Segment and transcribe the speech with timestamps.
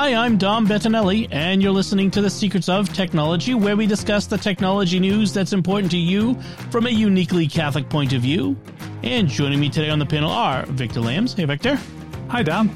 [0.00, 4.26] Hi, I'm Dom Bettinelli, and you're listening to The Secrets of Technology, where we discuss
[4.26, 8.56] the technology news that's important to you from a uniquely Catholic point of view.
[9.02, 11.34] And joining me today on the panel are Victor Lams.
[11.34, 11.78] Hey, Victor.
[12.28, 12.70] Hi, Dom.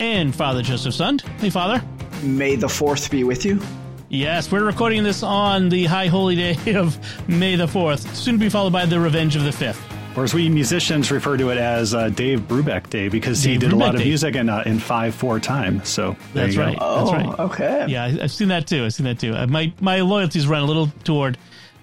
[0.00, 1.20] And Father Joseph Sund.
[1.38, 1.80] Hey, Father.
[2.24, 3.60] May the 4th be with you.
[4.08, 6.98] Yes, we're recording this on the high holy day of
[7.28, 9.95] May the 4th, soon to be followed by the Revenge of the 5th.
[10.16, 13.58] Or as we musicians refer to it as uh, Dave Brubeck Day because Dave he
[13.58, 14.06] did Brubeck a lot of Day.
[14.06, 15.84] music in uh, in five four time.
[15.84, 16.78] So that's right.
[16.80, 17.38] Oh, that's right.
[17.40, 17.86] Okay.
[17.88, 18.86] Yeah, I've seen that too.
[18.86, 19.34] I've seen that too.
[19.34, 21.36] Uh, my my loyalties run a little toward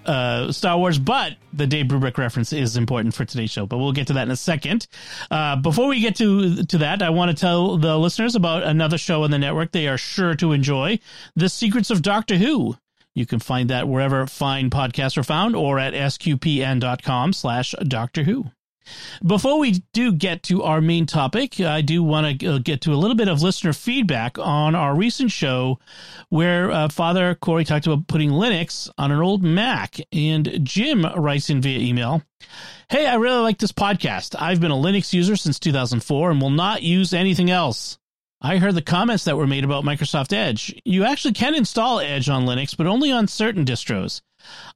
[0.04, 3.66] uh, Star Wars, but the Dave Brubeck reference is important for today's show.
[3.66, 4.86] But we'll get to that in a second.
[5.30, 8.98] Uh, before we get to to that, I want to tell the listeners about another
[8.98, 10.98] show on the network they are sure to enjoy:
[11.36, 12.76] The Secrets of Doctor Who.
[13.14, 18.50] You can find that wherever fine podcasts are found or at sqpn.com slash Doctor Who.
[19.24, 22.92] Before we do get to our main topic, I do want to uh, get to
[22.92, 25.78] a little bit of listener feedback on our recent show
[26.28, 29.98] where uh, Father Cory talked about putting Linux on an old Mac.
[30.12, 32.22] And Jim writes in via email
[32.90, 34.34] Hey, I really like this podcast.
[34.38, 37.98] I've been a Linux user since 2004 and will not use anything else.
[38.44, 40.78] I heard the comments that were made about Microsoft Edge.
[40.84, 44.20] You actually can install Edge on Linux, but only on certain distros.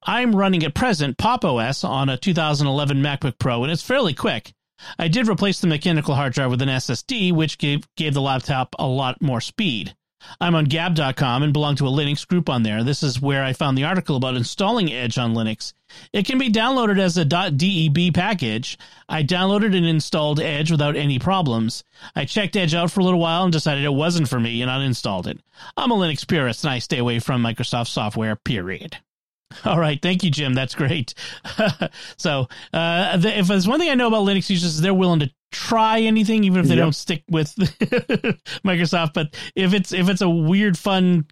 [0.03, 1.45] I'm running at present Pop!
[1.45, 4.55] OS on a 2011 MacBook Pro, and it's fairly quick.
[4.99, 8.75] I did replace the mechanical hard drive with an SSD, which gave, gave the laptop
[8.79, 9.95] a lot more speed.
[10.41, 12.83] I'm on gab.com and belong to a Linux group on there.
[12.83, 15.75] This is where I found the article about installing Edge on Linux.
[16.13, 18.79] It can be downloaded as a .deb package.
[19.09, 21.85] I downloaded and installed Edge without any problems.
[22.15, 24.71] I checked Edge out for a little while and decided it wasn't for me and
[24.71, 25.41] uninstalled it.
[25.77, 28.99] I'm a Linux purist and I stay away from Microsoft software, period.
[29.65, 30.55] All right, thank you, Jim.
[30.55, 31.15] That's great.
[32.17, 35.31] so, uh, the, if there's one thing I know about Linux users, they're willing to
[35.51, 36.85] try anything, even if they yep.
[36.85, 37.55] don't stick with
[38.65, 39.15] Microsoft.
[39.15, 41.27] But if it's if it's a weird, fun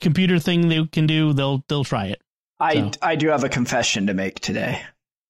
[0.00, 2.22] computer thing they can do, they'll they'll try it.
[2.60, 2.90] I so.
[3.02, 4.82] I do have a confession to make today.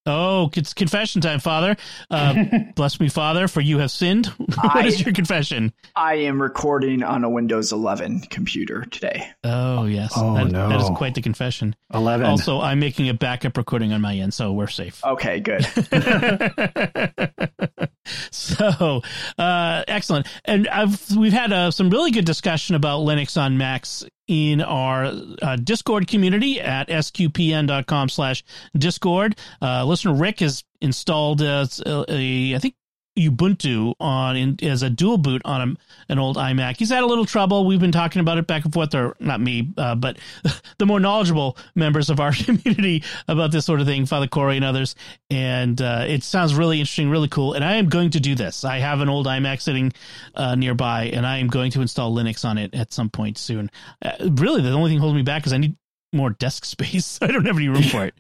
[0.09, 1.77] Oh, it's confession time, Father.
[2.11, 2.45] Uh,
[2.77, 4.27] bless me, Father, for you have sinned.
[4.37, 5.73] what I, is your confession?
[5.97, 9.29] I am recording on a Windows 11 computer today.
[9.43, 10.13] Oh, yes.
[10.17, 10.69] Oh, that, no.
[10.69, 11.75] That is quite the confession.
[11.93, 12.25] 11.
[12.25, 15.05] Also, I'm making a backup recording on my end, so we're safe.
[15.05, 15.65] Okay, good.
[18.31, 19.03] so,
[19.39, 20.29] uh, excellent.
[20.45, 25.13] And I've, we've had uh, some really good discussion about Linux on Macs in our
[25.43, 28.45] uh, Discord community at sqpn.com slash
[28.77, 29.37] Discord.
[29.63, 32.75] Uh, listener Rick has installed a, a, I think
[33.17, 36.77] Ubuntu on in, as a dual boot on a, an old iMac.
[36.77, 37.67] He's had a little trouble.
[37.67, 40.19] We've been talking about it back and forth, or not me, uh, but
[40.79, 44.65] the more knowledgeable members of our community about this sort of thing, Father Corey and
[44.65, 44.95] others.
[45.31, 47.55] And uh, it sounds really interesting, really cool.
[47.55, 48.65] And I am going to do this.
[48.65, 49.93] I have an old iMac sitting
[50.35, 53.71] uh, nearby, and I am going to install Linux on it at some point soon.
[54.05, 55.77] Uh, really, the only thing holding me back is I need
[56.13, 57.19] more desk space.
[57.23, 58.15] I don't have any room for it,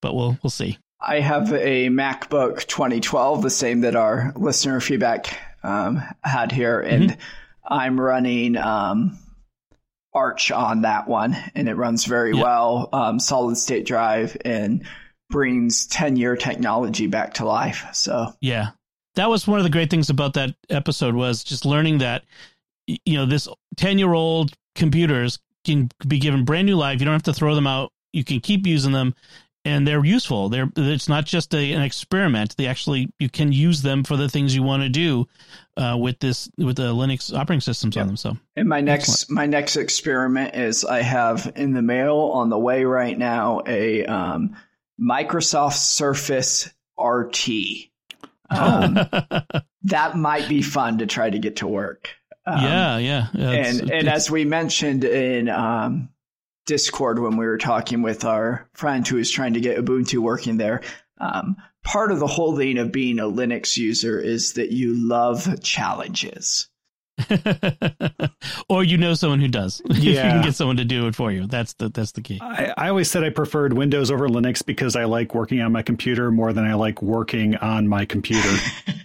[0.00, 0.78] but we'll we'll see.
[1.00, 7.10] I have a MacBook 2012, the same that our listener feedback um, had here, and
[7.10, 7.20] mm-hmm.
[7.66, 9.18] I'm running um,
[10.12, 12.42] Arch on that one, and it runs very yep.
[12.42, 12.88] well.
[12.92, 14.84] Um, solid state drive and
[15.30, 17.86] brings 10 year technology back to life.
[17.92, 18.70] So yeah,
[19.14, 22.24] that was one of the great things about that episode was just learning that
[22.86, 27.00] you know this 10 year old computers can be given brand new life.
[27.00, 27.92] You don't have to throw them out.
[28.12, 29.14] You can keep using them
[29.64, 30.48] and they're useful.
[30.48, 32.56] They're it's not just a, an experiment.
[32.56, 35.26] They actually you can use them for the things you want to do
[35.76, 38.02] uh, with this with the Linux operating systems yep.
[38.02, 38.16] on them.
[38.16, 39.36] So, and my next excellent.
[39.36, 44.04] my next experiment is I have in the mail on the way right now a
[44.06, 44.56] um,
[45.00, 47.48] Microsoft Surface RT.
[48.50, 48.94] Um,
[49.84, 52.10] that might be fun to try to get to work.
[52.46, 56.08] Um, yeah, yeah, yeah and and as we mentioned in um,
[56.70, 60.56] Discord when we were talking with our friend who is trying to get Ubuntu working
[60.56, 60.82] there.
[61.18, 65.60] Um, part of the whole thing of being a Linux user is that you love
[65.64, 66.68] challenges.
[68.68, 69.82] or you know someone who does.
[69.90, 70.10] Yeah.
[70.10, 71.48] you can get someone to do it for you.
[71.48, 72.38] That's the that's the key.
[72.40, 75.82] I, I always said I preferred Windows over Linux because I like working on my
[75.82, 78.48] computer more than I like working on my computer.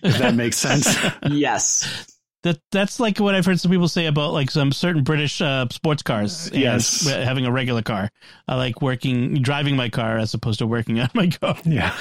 [0.04, 0.96] if that makes sense.
[1.32, 2.15] yes.
[2.46, 5.66] That that's like what I've heard some people say about like some certain British uh,
[5.72, 6.52] sports cars.
[6.54, 8.12] yes, having a regular car.
[8.48, 11.58] I like working driving my car as opposed to working on my car.
[11.66, 11.98] Yeah.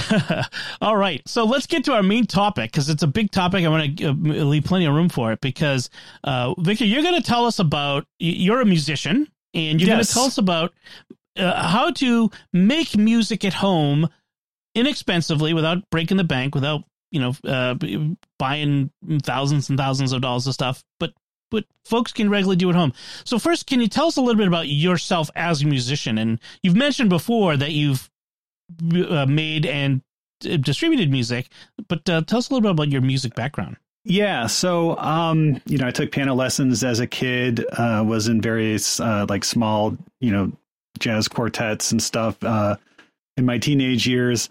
[0.80, 3.66] All right, so let's get to our main topic because it's a big topic.
[3.66, 5.90] I want to uh, leave plenty of room for it because
[6.24, 8.06] uh, Victor, you're going to tell us about.
[8.18, 9.96] You're a musician, and you're yes.
[9.96, 10.72] going to tell us about
[11.36, 14.08] uh, how to make music at home
[14.74, 16.84] inexpensively without breaking the bank, without
[17.14, 17.74] you know uh,
[18.38, 18.90] buying
[19.22, 21.14] thousands and thousands of dollars of stuff, but
[21.50, 22.92] but folks can regularly do at home.
[23.24, 26.18] So first, can you tell us a little bit about yourself as a musician?
[26.18, 28.10] And you've mentioned before that you've
[29.08, 30.02] uh, made and
[30.40, 31.48] distributed music,
[31.88, 33.76] but uh, tell us a little bit about your music background.
[34.04, 37.64] Yeah, so um, you know, I took piano lessons as a kid.
[37.72, 40.52] Uh, was in various uh, like small, you know,
[40.98, 42.76] jazz quartets and stuff uh,
[43.36, 44.50] in my teenage years.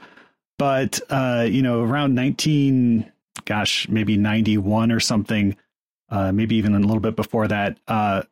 [0.58, 3.12] But uh, you know, around nineteen,
[3.46, 5.56] gosh, maybe ninety one or something,
[6.10, 8.24] uh, maybe even a little bit before that, uh,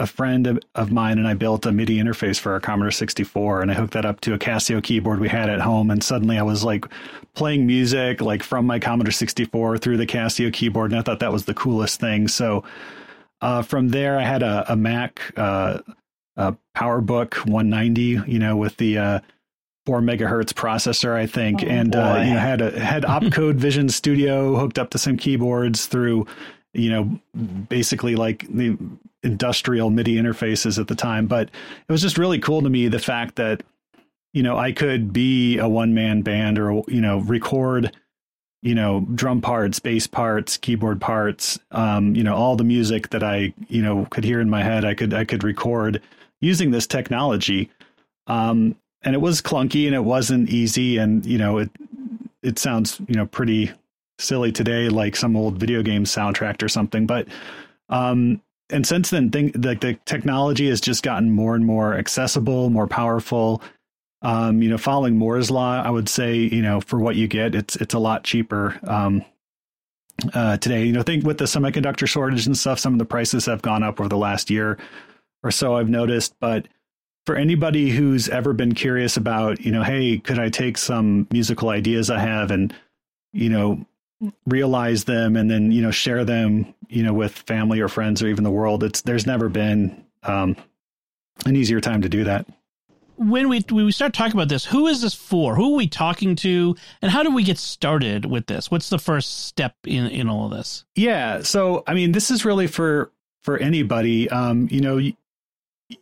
[0.00, 3.60] a friend of, of, mine and I built a MIDI interface for our Commodore 64,
[3.60, 6.38] and I hooked that up to a Casio keyboard we had at home, and suddenly
[6.38, 6.86] I was like
[7.34, 11.32] playing music like from my Commodore 64 through the Casio keyboard, and I thought that
[11.32, 12.28] was the coolest thing.
[12.28, 12.64] So
[13.42, 15.80] uh, from there, I had a, a Mac, uh,
[16.36, 19.20] a PowerBook 190, you know, with the uh,
[19.86, 23.88] four megahertz processor, I think, oh, and uh, you know had a had opcode Vision
[23.88, 26.26] Studio hooked up to some keyboards through,
[26.72, 27.20] you know,
[27.68, 28.76] basically like the
[29.22, 31.26] industrial MIDI interfaces at the time.
[31.26, 31.48] But
[31.88, 33.62] it was just really cool to me the fact that
[34.32, 37.96] you know I could be a one man band or you know record
[38.62, 43.22] you know drum parts bass parts keyboard parts um, you know all the music that
[43.22, 46.02] i you know could hear in my head i could i could record
[46.40, 47.70] using this technology.
[48.26, 50.98] Um, and it was clunky and it wasn't easy.
[50.98, 51.70] And you know it
[52.42, 53.70] it sounds you know pretty
[54.18, 57.26] silly today like some old video game soundtrack or something but
[57.88, 62.70] um and since then think like the technology has just gotten more and more accessible
[62.70, 63.62] more powerful.
[64.22, 67.54] Um you know following moore's law i would say you know for what you get
[67.54, 69.24] it's it's a lot cheaper um
[70.34, 70.84] uh today.
[70.84, 73.82] You know think with the semiconductor shortage and stuff some of the prices have gone
[73.82, 74.76] up over the last year
[75.42, 76.68] or so i've noticed but
[77.30, 81.68] for anybody who's ever been curious about, you know, hey, could I take some musical
[81.68, 82.74] ideas I have and,
[83.32, 83.86] you know,
[84.46, 88.26] realize them and then, you know, share them, you know, with family or friends or
[88.26, 88.82] even the world.
[88.82, 90.56] It's there's never been um,
[91.46, 92.48] an easier time to do that.
[93.14, 95.54] When we when we start talking about this, who is this for?
[95.54, 98.72] Who are we talking to, and how do we get started with this?
[98.72, 100.84] What's the first step in in all of this?
[100.96, 103.12] Yeah, so I mean, this is really for
[103.44, 104.28] for anybody.
[104.30, 104.98] Um, you know,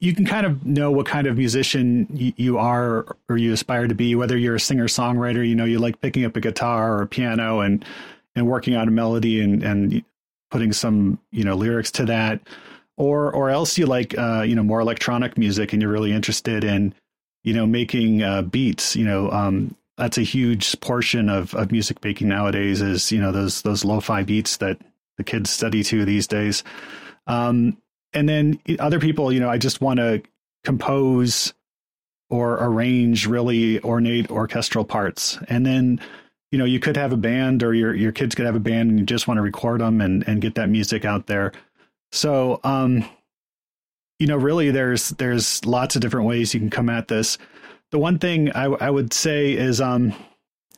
[0.00, 2.06] you can kind of know what kind of musician
[2.36, 5.78] you are or you aspire to be, whether you're a singer songwriter, you know, you
[5.78, 7.84] like picking up a guitar or a piano and,
[8.36, 10.04] and working on a melody and, and
[10.50, 12.40] putting some, you know, lyrics to that,
[12.96, 16.64] or, or else you like, uh, you know, more electronic music and you're really interested
[16.64, 16.94] in,
[17.42, 22.02] you know, making uh, beats, you know, um, that's a huge portion of, of music
[22.04, 24.78] making nowadays is, you know, those, those lo-fi beats that
[25.16, 26.62] the kids study to these days.
[27.26, 27.76] Um,
[28.12, 30.22] and then other people, you know, I just want to
[30.64, 31.52] compose
[32.30, 35.38] or arrange really ornate orchestral parts.
[35.48, 36.00] And then,
[36.50, 38.90] you know, you could have a band or your your kids could have a band
[38.90, 41.52] and you just want to record them and and get that music out there.
[42.12, 43.04] So, um
[44.18, 47.38] you know, really there's there's lots of different ways you can come at this.
[47.92, 50.14] The one thing I I would say is um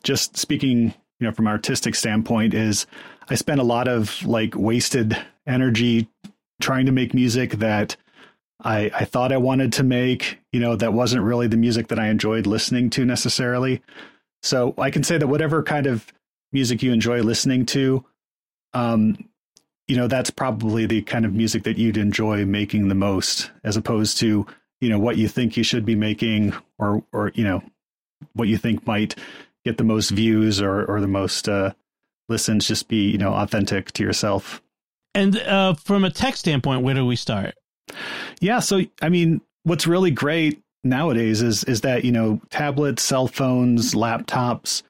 [0.03, 2.87] just speaking, you know, from artistic standpoint is
[3.29, 5.17] I spent a lot of like wasted
[5.47, 6.09] energy
[6.61, 7.97] trying to make music that
[8.63, 11.99] I, I thought I wanted to make, you know, that wasn't really the music that
[11.99, 13.83] I enjoyed listening to necessarily.
[14.43, 16.13] So I can say that whatever kind of
[16.53, 18.05] music you enjoy listening to,
[18.75, 19.29] um,
[19.89, 23.77] you know, that's probably the kind of music that you'd enjoy making the most, as
[23.77, 24.47] opposed to,
[24.81, 27.63] you know, what you think you should be making or, or, you know,
[28.35, 29.15] what you think might
[29.65, 31.73] get the most views or, or the most, uh,
[32.29, 34.63] listens, just be, you know, authentic to yourself.
[35.15, 37.55] And uh, from a tech standpoint, where do we start?
[38.41, 43.27] Yeah, so I mean, what's really great nowadays is is that you know tablets, cell
[43.27, 44.83] phones, laptops,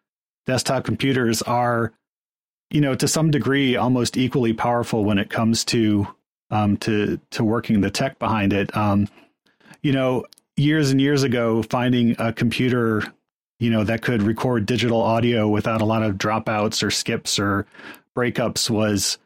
[0.47, 1.93] desktop computers are,
[2.71, 6.07] you know, to some degree almost equally powerful when it comes to
[6.51, 8.75] um, to to working the tech behind it.
[8.77, 9.09] Um,
[9.83, 13.03] you know, years and years ago, finding a computer,
[13.59, 17.67] you know, that could record digital audio without a lot of dropouts or skips or
[18.15, 19.19] breakups was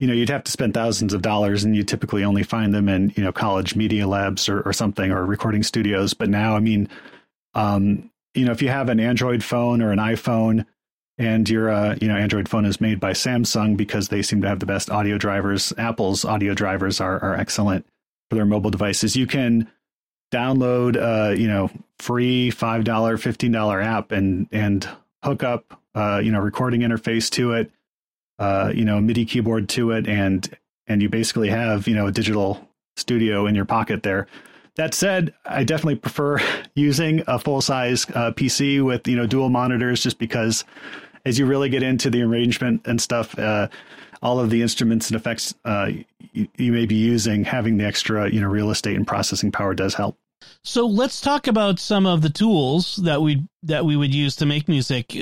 [0.00, 2.88] you know, you'd have to spend thousands of dollars and you typically only find them
[2.88, 6.14] in, you know, college media labs or, or something or recording studios.
[6.14, 6.88] But now, I mean,
[7.54, 10.66] um, you know, if you have an Android phone or an iPhone
[11.20, 14.48] and your uh, you know Android phone is made by Samsung because they seem to
[14.48, 15.72] have the best audio drivers.
[15.76, 17.86] Apple's audio drivers are are excellent
[18.30, 19.16] for their mobile devices.
[19.16, 19.70] You can
[20.32, 24.88] download uh, you know free five dollar fifteen dollar app and and
[25.22, 27.70] hook up uh, you know recording interface to it,
[28.40, 30.48] uh, you know MIDI keyboard to it, and
[30.88, 34.26] and you basically have you know a digital studio in your pocket there.
[34.76, 36.38] That said, I definitely prefer
[36.74, 40.64] using a full size uh, PC with you know dual monitors, just because
[41.24, 43.68] as you really get into the arrangement and stuff, uh,
[44.22, 45.90] all of the instruments and effects uh,
[46.32, 49.74] you, you, may be using, having the extra you know real estate and processing power
[49.74, 50.16] does help.
[50.64, 54.46] So let's talk about some of the tools that we that we would use to
[54.46, 55.14] make music.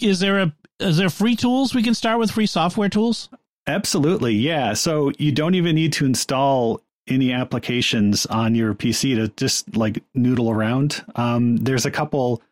[0.00, 3.28] Is there a is there free tools we can start with free software tools?
[3.66, 4.72] Absolutely, yeah.
[4.74, 10.02] So you don't even need to install any applications on your PC to just like
[10.14, 11.04] noodle around.
[11.16, 12.42] Um, there's a couple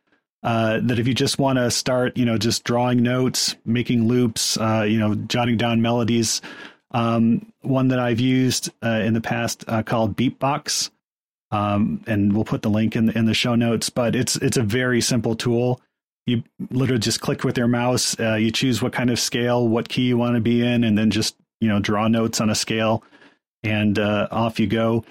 [0.42, 4.56] uh, that if you just want to start, you know, just drawing notes, making loops,
[4.58, 6.40] uh, you know, jotting down melodies.
[6.90, 10.90] Um, one that I've used uh, in the past uh, called BeepBox,
[11.50, 13.90] um, and we'll put the link in the, in the show notes.
[13.90, 15.80] But it's it's a very simple tool.
[16.28, 18.18] You literally just click with your mouse.
[18.20, 20.96] Uh, you choose what kind of scale, what key you want to be in, and
[20.96, 23.02] then just you know draw notes on a scale,
[23.62, 25.04] and uh, off you go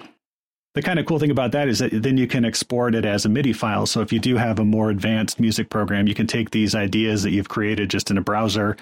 [0.78, 3.24] the kind of cool thing about that is that then you can export it as
[3.24, 3.84] a MIDI file.
[3.84, 7.24] So if you do have a more advanced music program, you can take these ideas
[7.24, 8.76] that you've created just in a browser,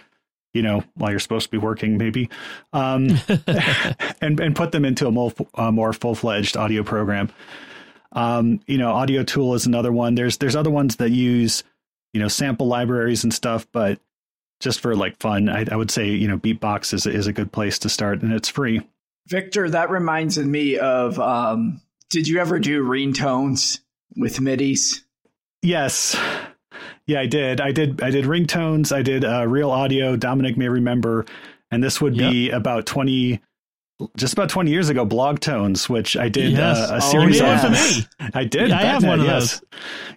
[0.52, 2.28] you know, while you're supposed to be working, maybe,
[2.74, 3.08] um,
[4.20, 7.30] and and put them into a more, a more full fledged audio program.
[8.12, 10.16] Um, you know, Audio Tool is another one.
[10.16, 11.64] There's there's other ones that use
[12.16, 14.00] you know sample libraries and stuff, but
[14.58, 17.52] just for like fun, I, I would say you know BeepBox is is a good
[17.52, 18.80] place to start, and it's free.
[19.26, 23.80] Victor, that reminds me of um, did you ever do ringtones
[24.16, 25.02] with MIDIs?
[25.60, 26.18] Yes.
[27.06, 27.60] Yeah, I did.
[27.60, 28.02] I did.
[28.02, 28.96] I did ringtones.
[28.96, 30.16] I did uh, real audio.
[30.16, 31.26] Dominic may remember,
[31.70, 32.30] and this would yep.
[32.30, 33.42] be about twenty,
[34.16, 35.04] just about twenty years ago.
[35.04, 36.78] Blog tones, which I did yes.
[36.78, 37.72] uh, a oh, series oh, of.
[37.72, 38.06] me.
[38.34, 38.68] I did.
[38.68, 39.60] Yeah, I have one of yes.
[39.60, 39.68] those.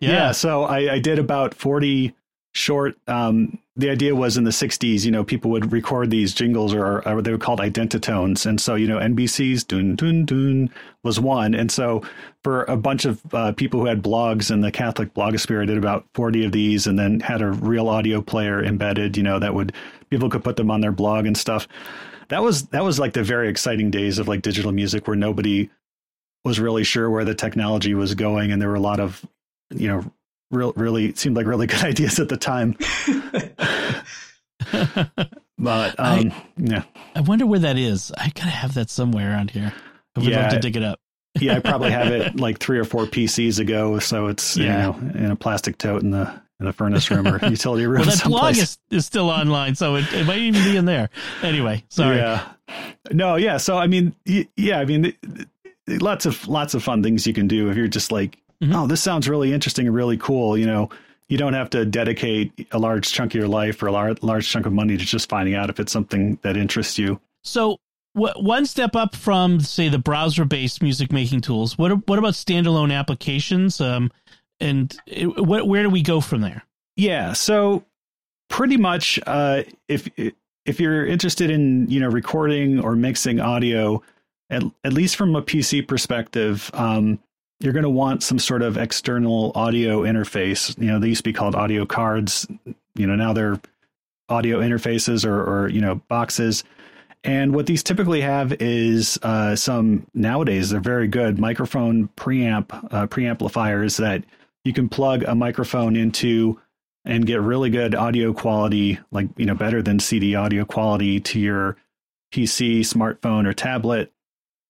[0.01, 0.11] Yeah.
[0.11, 2.13] yeah so I, I, did about forty
[2.53, 2.97] short.
[3.07, 7.07] Um, the idea was in the 60s, you know, people would record these jingles or,
[7.07, 8.45] or they were called identitones.
[8.45, 10.69] And so, you know, NBC's dun dun dun
[11.01, 11.53] was one.
[11.53, 12.03] And so
[12.43, 15.77] for a bunch of uh, people who had blogs in the Catholic blogosphere, I did
[15.77, 19.53] about 40 of these and then had a real audio player embedded, you know, that
[19.53, 19.71] would
[20.09, 21.65] people could put them on their blog and stuff.
[22.29, 25.69] That was that was like the very exciting days of like digital music where nobody
[26.45, 29.25] was really sure where the technology was going and there were a lot of
[29.71, 30.11] you know
[30.51, 32.77] real, really seemed like really good ideas at the time.
[35.57, 36.83] but um, I, yeah,
[37.15, 38.11] I wonder where that is.
[38.17, 39.73] I gotta have that somewhere around here.
[40.15, 40.99] I would yeah, love to dig it up.
[41.39, 44.63] yeah, I probably have it like three or four PCs ago, so it's yeah.
[44.63, 48.01] you know in a plastic tote in the in the furnace room or utility room.
[48.01, 48.41] well, that someplace.
[48.41, 51.09] blog is, is still online, so it, it might even be in there.
[51.41, 52.17] Anyway, sorry.
[52.17, 52.47] Yeah.
[53.11, 53.57] No, yeah.
[53.57, 55.13] So I mean, yeah, I mean,
[55.87, 58.75] lots of lots of fun things you can do if you're just like mm-hmm.
[58.75, 60.57] oh, this sounds really interesting and really cool.
[60.57, 60.89] You know,
[61.27, 64.49] you don't have to dedicate a large chunk of your life or a large, large
[64.49, 67.19] chunk of money to just finding out if it's something that interests you.
[67.43, 67.77] So,
[68.13, 71.77] one step up from say the browser-based music making tools.
[71.77, 73.79] What what about standalone applications?
[73.79, 74.11] Um,
[74.59, 74.95] and
[75.37, 76.63] where do we go from there?
[76.95, 77.85] Yeah, so
[78.49, 80.09] pretty much, uh, if
[80.65, 84.03] if you're interested in you know recording or mixing audio,
[84.49, 87.19] at at least from a PC perspective, um,
[87.59, 90.77] you're going to want some sort of external audio interface.
[90.77, 92.47] You know, they used to be called audio cards.
[92.95, 93.59] You know, now they're
[94.29, 96.63] audio interfaces or, or you know, boxes.
[97.23, 103.07] And what these typically have is uh, some nowadays they're very good microphone preamp uh,
[103.07, 104.23] preamplifiers that
[104.69, 106.61] you can plug a microphone into
[107.03, 111.39] and get really good audio quality, like you know, better than CD audio quality to
[111.39, 111.75] your
[112.31, 114.13] PC, smartphone, or tablet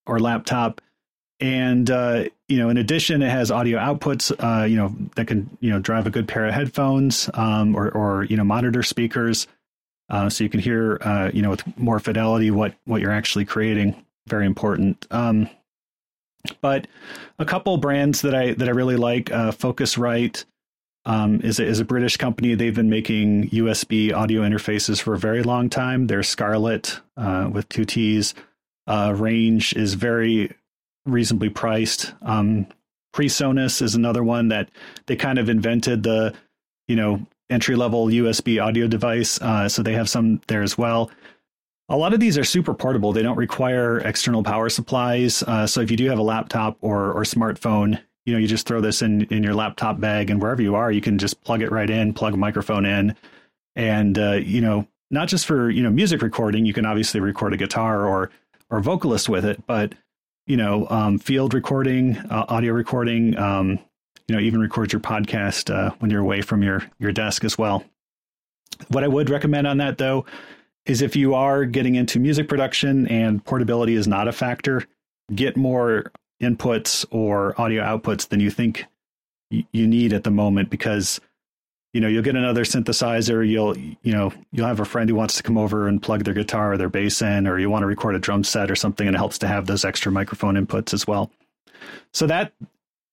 [0.07, 0.79] or laptop.
[1.41, 5.49] And uh, you know in addition it has audio outputs uh, you know that can
[5.59, 9.47] you know drive a good pair of headphones um, or or you know monitor speakers
[10.09, 13.43] uh, so you can hear uh, you know with more fidelity what what you're actually
[13.43, 13.95] creating.
[14.27, 15.05] Very important.
[15.11, 15.49] Um,
[16.61, 16.87] but
[17.37, 20.45] a couple brands that I that I really like uh, Focusrite
[21.05, 25.19] um, is a, is a British company they've been making USB audio interfaces for a
[25.19, 28.33] very long time they're Scarlett uh, with two T's
[28.87, 30.51] range is very
[31.05, 32.13] reasonably priced.
[32.21, 32.67] Um,
[33.13, 34.69] PreSonus is another one that
[35.07, 36.33] they kind of invented the,
[36.87, 39.41] you know, entry level USB audio device.
[39.41, 41.09] Uh, so they have some there as well.
[41.89, 43.13] A lot of these are super portable.
[43.13, 45.41] They don't require external power supplies.
[45.43, 48.67] Uh, so if you do have a laptop or or smartphone, you know, you just
[48.67, 51.63] throw this in in your laptop bag, and wherever you are, you can just plug
[51.63, 53.15] it right in, plug a microphone in,
[53.75, 56.65] and uh, you know, not just for you know music recording.
[56.65, 58.29] You can obviously record a guitar or
[58.69, 59.95] or vocalist with it, but
[60.45, 63.79] you know, um, field recording, uh, audio recording, um,
[64.27, 67.57] you know, even record your podcast uh, when you're away from your your desk as
[67.57, 67.83] well.
[68.89, 70.27] What I would recommend on that though
[70.89, 74.83] is if you are getting into music production and portability is not a factor,
[75.33, 78.85] get more inputs or audio outputs than you think
[79.51, 81.21] you need at the moment because
[81.93, 85.35] you know you'll get another synthesizer you'll you know you'll have a friend who wants
[85.35, 87.87] to come over and plug their guitar or their bass in or you want to
[87.87, 90.93] record a drum set or something and it helps to have those extra microphone inputs
[90.93, 91.31] as well.
[92.13, 92.53] So that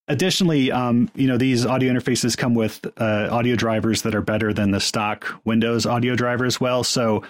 [0.09, 4.52] additionally um, you know these audio interfaces come with uh, audio drivers that are better
[4.52, 6.85] than the stock windows audio driver as well.
[6.85, 7.25] So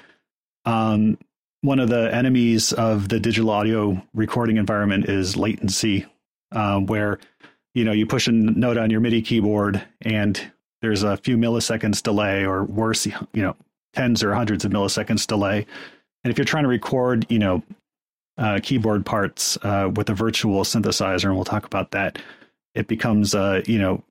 [0.66, 1.18] um,
[1.62, 6.06] one of the enemies of the digital audio recording environment is latency
[6.52, 7.18] uh, where
[7.74, 12.02] you know you push a note on your midi keyboard and there's a few milliseconds
[12.02, 13.56] delay or worse, you know,
[13.94, 15.66] tens or hundreds of milliseconds delay.
[16.22, 17.62] And if you're trying to record, you know,
[18.38, 22.18] uh, keyboard parts uh, with a virtual synthesizer, and we'll talk about that,
[22.74, 24.04] it becomes, uh, you know,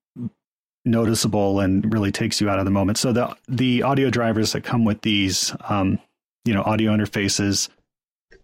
[0.84, 2.98] noticeable and really takes you out of the moment.
[2.98, 6.00] So the the audio drivers that come with these, um,
[6.46, 7.70] you know, audio interfaces,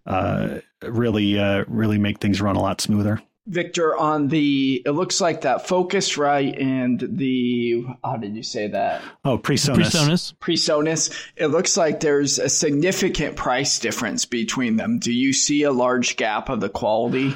[0.05, 3.21] uh, really uh, really make things run a lot smoother.
[3.47, 9.01] Victor, on the it looks like that Focusrite and the how did you say that?
[9.25, 9.77] Oh, PreSonus.
[9.77, 10.33] PreSonus.
[10.35, 11.31] PreSonus.
[11.35, 14.99] It looks like there's a significant price difference between them.
[14.99, 17.35] Do you see a large gap of the quality?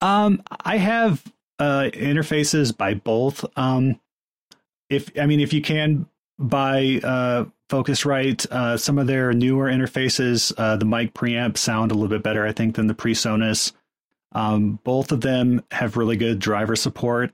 [0.00, 1.24] Um, I have
[1.58, 3.44] uh, interfaces by both.
[3.56, 4.00] Um,
[4.88, 6.06] if I mean, if you can
[6.38, 11.94] buy uh, Focusrite, uh, some of their newer interfaces, uh, the mic preamp sound a
[11.94, 13.72] little bit better, I think, than the PreSonus.
[14.32, 17.32] Um, both of them have really good driver support,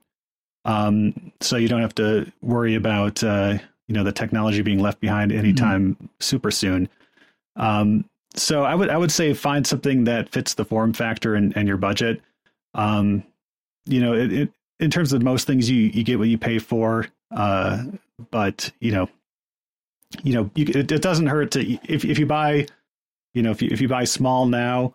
[0.64, 3.58] um, so you don't have to worry about uh,
[3.88, 6.06] you know the technology being left behind anytime mm-hmm.
[6.20, 6.88] super soon.
[7.56, 11.54] Um, so I would I would say find something that fits the form factor and,
[11.56, 12.20] and your budget.
[12.74, 13.24] Um,
[13.84, 16.58] you know, it, it, in terms of most things, you you get what you pay
[16.58, 17.06] for.
[17.30, 17.84] Uh,
[18.30, 19.08] but you know,
[20.22, 21.60] you know, you, it, it, doesn't hurt to
[21.92, 22.66] if if you buy,
[23.34, 24.94] you know, if you if you buy small now,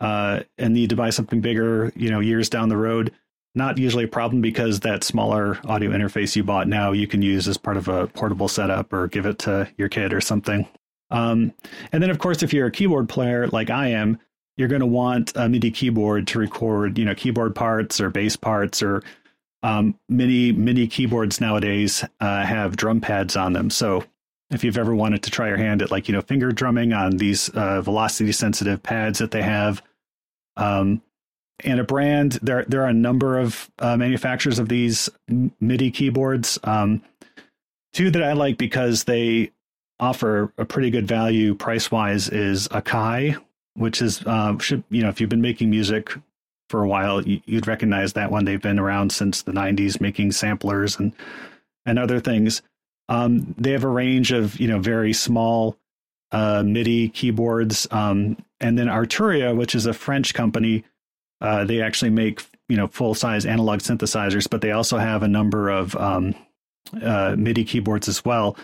[0.00, 3.12] uh, and need to buy something bigger, you know, years down the road,
[3.54, 7.48] not usually a problem because that smaller audio interface you bought now you can use
[7.48, 10.68] as part of a portable setup or give it to your kid or something.
[11.10, 11.54] Um,
[11.92, 14.18] and then, of course, if you're a keyboard player like I am,
[14.56, 18.36] you're going to want a MIDI keyboard to record, you know, keyboard parts or bass
[18.36, 19.02] parts or
[19.62, 23.70] um, many many keyboards nowadays uh, have drum pads on them.
[23.70, 24.04] So
[24.50, 27.16] if you've ever wanted to try your hand at like you know finger drumming on
[27.16, 29.82] these uh, velocity sensitive pads that they have.
[30.56, 31.02] Um,
[31.64, 35.08] and a brand there there are a number of uh, manufacturers of these
[35.60, 36.58] midi keyboards.
[36.64, 37.02] Um,
[37.92, 39.50] two that i like because they
[39.98, 43.40] offer a pretty good value price wise is akai
[43.74, 46.12] which is uh, should you know if you've been making music
[46.68, 48.44] for a while you, would recognize that one.
[48.44, 51.12] They've been around since the 90s making samplers and
[51.84, 52.62] and other things
[53.08, 55.76] um, they have a range of you know very small
[56.32, 60.84] uh, MIDI keyboards, um, and then Arturia, which is a French company.
[61.40, 65.28] Uh, they actually make you know full size analog synthesizers, but they also have a
[65.28, 66.34] number of um,
[67.02, 68.56] uh, MIDI keyboards as well.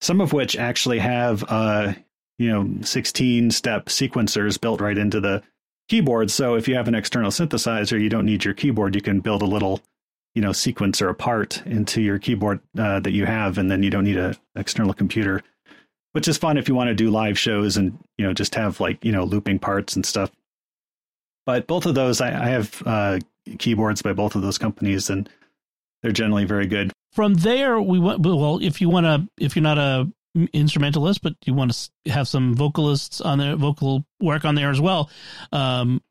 [0.00, 1.94] Some of which actually have uh,
[2.38, 5.42] you know 16 step sequencers built right into the
[5.88, 6.30] keyboard.
[6.30, 8.94] So if you have an external synthesizer, you don't need your keyboard.
[8.94, 9.82] You can build a little
[10.36, 14.04] you know sequencer apart into your keyboard uh, that you have, and then you don't
[14.04, 15.42] need an external computer,
[16.12, 18.78] which is fun if you want to do live shows and you know just have
[18.78, 20.30] like you know looping parts and stuff.
[21.46, 23.18] But both of those, I, I have uh,
[23.58, 25.28] keyboards by both of those companies, and
[26.02, 26.92] they're generally very good.
[27.12, 30.12] From there, we went well, if you want to, if you're not a
[30.52, 34.82] instrumentalist, but you want to have some vocalists on there, vocal work on there as
[34.82, 35.08] well.
[35.50, 36.02] Um,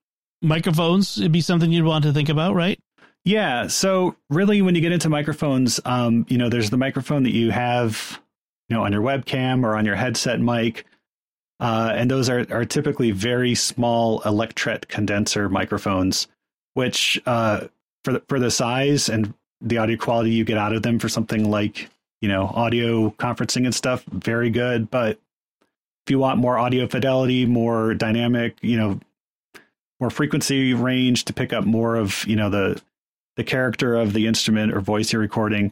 [0.42, 2.80] microphones would be something you'd want to think about, right?
[3.26, 3.68] Yeah.
[3.68, 7.50] So really, when you get into microphones, um, you know, there's the microphone that you
[7.50, 8.22] have,
[8.70, 10.86] you know, on your webcam or on your headset mic.
[11.60, 16.28] Uh, and those are, are typically very small electret condenser microphones,
[16.76, 17.62] which uh,
[18.04, 21.10] for the, for the size and the audio quality you get out of them for
[21.10, 21.90] something like
[22.22, 24.92] you know audio conferencing and stuff, very good.
[24.92, 25.18] But
[26.06, 29.00] if you want more audio fidelity, more dynamic, you know,
[30.00, 32.80] more frequency range to pick up more of you know the
[33.36, 35.72] the character of the instrument or voice you're recording.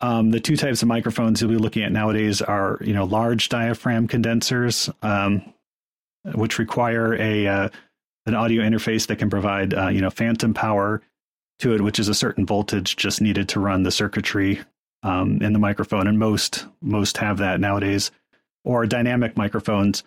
[0.00, 3.48] Um, the two types of microphones you'll be looking at nowadays are, you know, large
[3.48, 5.54] diaphragm condensers, um,
[6.34, 7.68] which require a uh,
[8.26, 11.02] an audio interface that can provide, uh, you know, phantom power
[11.58, 14.60] to it, which is a certain voltage just needed to run the circuitry
[15.02, 18.10] um, in the microphone, and most most have that nowadays,
[18.64, 20.02] or dynamic microphones.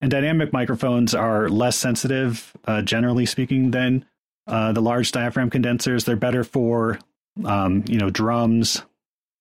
[0.00, 4.04] And dynamic microphones are less sensitive, uh, generally speaking, than
[4.48, 6.04] uh, the large diaphragm condensers.
[6.04, 6.98] They're better for
[7.44, 8.82] um, you know drums,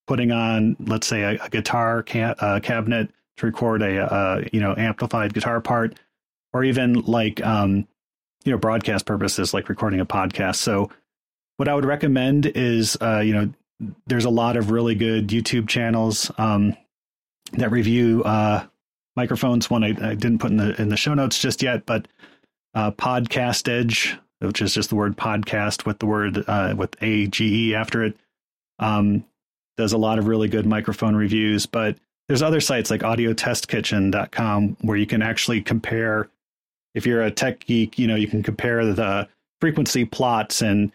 [0.05, 4.59] putting on let's say a, a guitar ca- uh, cabinet to record a, a, you
[4.59, 5.99] know amplified guitar part,
[6.53, 7.87] or even like um,
[8.43, 10.57] you know broadcast purposes like recording a podcast.
[10.57, 10.89] So
[11.57, 13.53] what I would recommend is uh, you know
[14.07, 16.75] there's a lot of really good YouTube channels um,
[17.53, 18.65] that review uh,
[19.15, 19.69] microphones.
[19.69, 22.07] One I, I, didn't put in the in the show notes just yet, but
[22.73, 27.69] uh, Podcastage, which is just the word podcast with the word uh, with a g
[27.69, 28.17] e after it,
[28.79, 29.25] um,
[29.77, 31.65] does a lot of really good microphone reviews.
[31.65, 31.97] But
[32.27, 36.29] there's other sites like AudioTestKitchen.com where you can actually compare.
[36.93, 39.27] If you're a tech geek, you know you can compare the
[39.59, 40.91] frequency plots and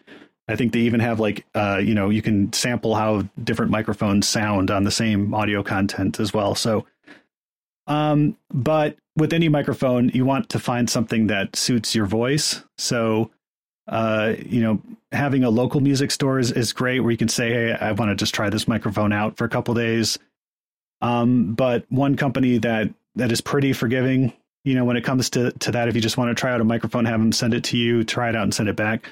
[0.47, 4.27] I think they even have like uh, you know you can sample how different microphones
[4.27, 6.53] sound on the same audio content as well.
[6.55, 6.85] So,
[7.87, 12.63] um, but with any microphone, you want to find something that suits your voice.
[12.77, 13.31] So,
[13.87, 17.51] uh, you know, having a local music store is, is great where you can say,
[17.51, 20.17] hey, I want to just try this microphone out for a couple days.
[21.01, 25.51] Um, but one company that that is pretty forgiving, you know, when it comes to
[25.51, 27.65] to that, if you just want to try out a microphone, have them send it
[27.65, 29.09] to you, try it out, and send it back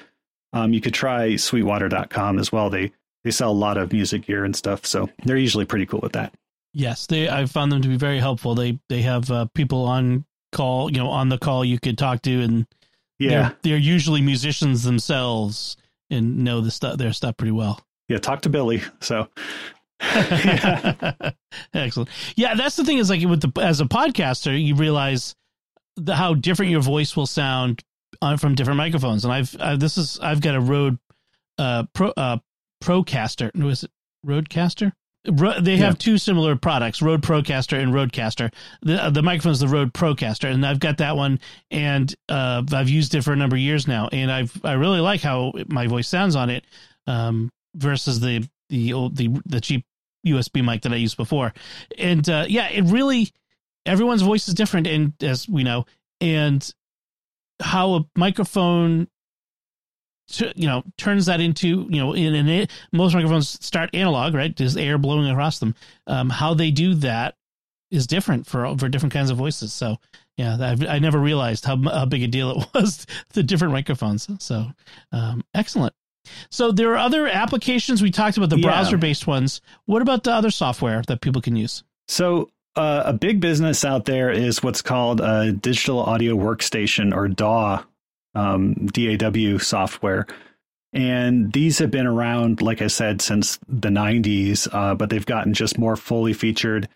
[0.52, 2.70] um, you could try sweetwater.com as well.
[2.70, 2.92] They
[3.24, 6.12] they sell a lot of music gear and stuff, so they're usually pretty cool with
[6.12, 6.34] that.
[6.74, 8.54] Yes, they I found them to be very helpful.
[8.54, 12.22] They they have uh, people on call, you know, on the call you could talk
[12.22, 12.66] to, and
[13.18, 15.76] yeah, they're, they're usually musicians themselves
[16.10, 17.80] and know the stuff their stuff pretty well.
[18.08, 18.82] Yeah, talk to Billy.
[19.00, 19.28] So
[21.74, 22.08] Excellent.
[22.36, 25.34] Yeah, that's the thing is like with the as a podcaster, you realize
[25.96, 27.82] the, how different your voice will sound
[28.20, 30.98] on from different microphones, and I've uh, this is I've got a Rode
[31.58, 32.38] uh pro uh
[32.82, 33.50] Procaster.
[33.62, 33.90] Was it
[34.26, 34.92] Rodecaster?
[35.24, 35.98] They have yeah.
[35.98, 38.52] two similar products, Rode Procaster and Rodecaster.
[38.82, 41.38] The uh, the microphone is the Rode Procaster, and I've got that one,
[41.70, 44.98] and uh, I've used it for a number of years now, and I've I really
[44.98, 46.64] like how my voice sounds on it,
[47.06, 49.84] um, versus the the old the the cheap
[50.26, 51.54] USB mic that I used before,
[51.96, 53.30] and uh, yeah, it really
[53.86, 55.86] everyone's voice is different, and as we know,
[56.20, 56.68] and
[57.60, 59.06] how a microphone
[60.40, 64.56] you know turns that into you know in, in most microphones start analog right?
[64.56, 65.74] There's air blowing across them.
[66.06, 67.36] Um, how they do that
[67.90, 69.72] is different for for different kinds of voices.
[69.72, 69.96] So
[70.36, 74.28] yeah I've, i never realized how, how big a deal it was the different microphones.
[74.38, 74.66] So
[75.12, 75.94] um, excellent.
[76.50, 78.00] So there are other applications.
[78.00, 78.68] We talked about the yeah.
[78.68, 79.60] browser based ones.
[79.86, 81.82] What about the other software that people can use?
[82.08, 87.28] So uh, a big business out there is what's called a digital audio workstation or
[87.28, 87.82] DAW,
[88.34, 90.26] um, DAW software.
[90.92, 95.54] And these have been around, like I said, since the 90s, uh, but they've gotten
[95.54, 96.88] just more fully featured.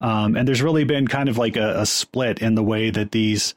[0.00, 3.10] Um, and there's really been kind of like a, a split in the way that
[3.10, 3.54] these,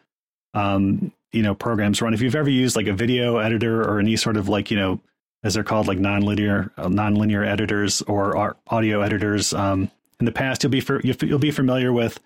[0.53, 2.13] um, you know, programs run.
[2.13, 4.99] If you've ever used like a video editor or any sort of like, you know,
[5.43, 10.63] as they're called, like nonlinear, uh, nonlinear editors or audio editors, um, in the past,
[10.63, 12.19] you'll be for, you'll be familiar with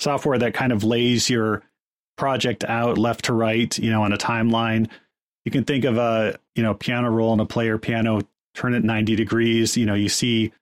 [0.00, 1.62] software that kind of lays your
[2.16, 4.88] project out left to right, you know, on a timeline.
[5.44, 8.22] You can think of a you know piano roll and a player piano,
[8.54, 9.76] turn it 90 degrees.
[9.76, 10.52] You know, you see,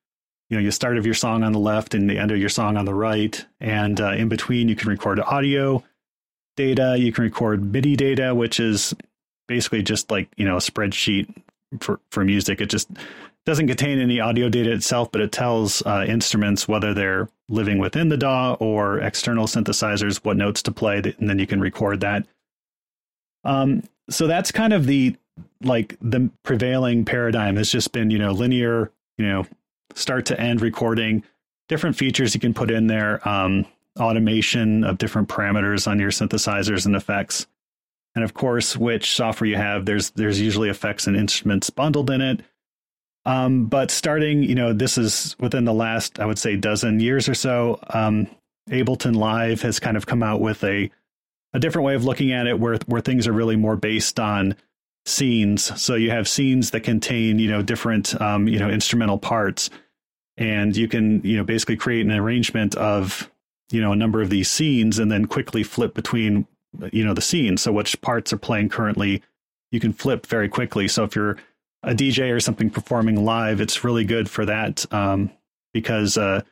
[0.51, 2.49] you know, you start of your song on the left and the end of your
[2.49, 5.83] song on the right, and uh, in between you can record audio
[6.57, 6.97] data.
[6.99, 8.95] You can record MIDI data, which is
[9.49, 11.33] basically just like you know a spreadsheet
[11.81, 12.61] for for music.
[12.61, 12.91] It just
[13.45, 18.09] doesn't contain any audio data itself, but it tells uh, instruments whether they're living within
[18.09, 22.27] the DAW or external synthesizers what notes to play, and then you can record that.
[23.45, 25.17] Um, so that's kind of the
[25.63, 29.47] like the prevailing paradigm has just been you know linear, you know,
[29.95, 31.23] start to end recording,
[31.69, 33.67] different features you can put in there, um,
[34.01, 37.47] automation of different parameters on your synthesizers and effects,
[38.15, 39.85] and of course which software you have.
[39.85, 42.41] There's there's usually effects and instruments bundled in it
[43.25, 47.29] um, but starting, you know, this is within the last, I would say, dozen years
[47.29, 47.79] or so.
[47.91, 48.29] Um,
[48.71, 50.91] Ableton Live has kind of come out with a
[51.53, 54.57] a different way of looking at it, where where things are really more based on
[55.07, 55.81] scenes.
[55.81, 59.71] So you have scenes that contain, you know, different, um, you know, instrumental parts,
[60.37, 63.31] and you can, you know, basically create an arrangement of,
[63.71, 66.47] you know, a number of these scenes, and then quickly flip between,
[66.91, 67.63] you know, the scenes.
[67.63, 69.23] So which parts are playing currently,
[69.71, 70.89] you can flip very quickly.
[70.89, 71.37] So if you're
[71.85, 75.31] a DJ or something performing live, it's really good for that um,
[75.73, 76.43] because uh,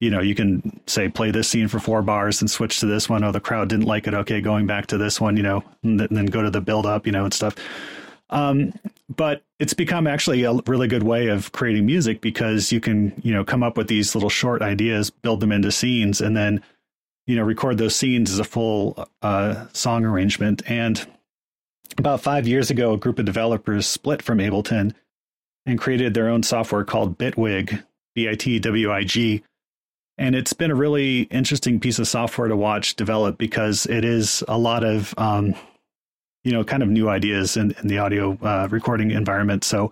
[0.00, 3.08] you know you can say play this scene for four bars and switch to this
[3.08, 3.24] one.
[3.24, 4.14] Oh, the crowd didn't like it.
[4.14, 5.36] Okay, going back to this one.
[5.36, 7.06] You know, and then go to the build up.
[7.06, 7.56] You know, and stuff.
[8.30, 8.72] Um,
[9.14, 13.32] but it's become actually a really good way of creating music because you can, you
[13.32, 16.62] know, come up with these little short ideas, build them into scenes, and then,
[17.26, 20.62] you know, record those scenes as a full uh, song arrangement.
[20.66, 21.06] And
[21.98, 24.94] about five years ago, a group of developers split from Ableton
[25.66, 27.82] and created their own software called Bitwig,
[28.14, 29.42] B I T W I G.
[30.18, 34.44] And it's been a really interesting piece of software to watch develop because it is
[34.46, 35.54] a lot of, um,
[36.44, 39.64] you know, kind of new ideas in, in the audio uh, recording environment.
[39.64, 39.90] So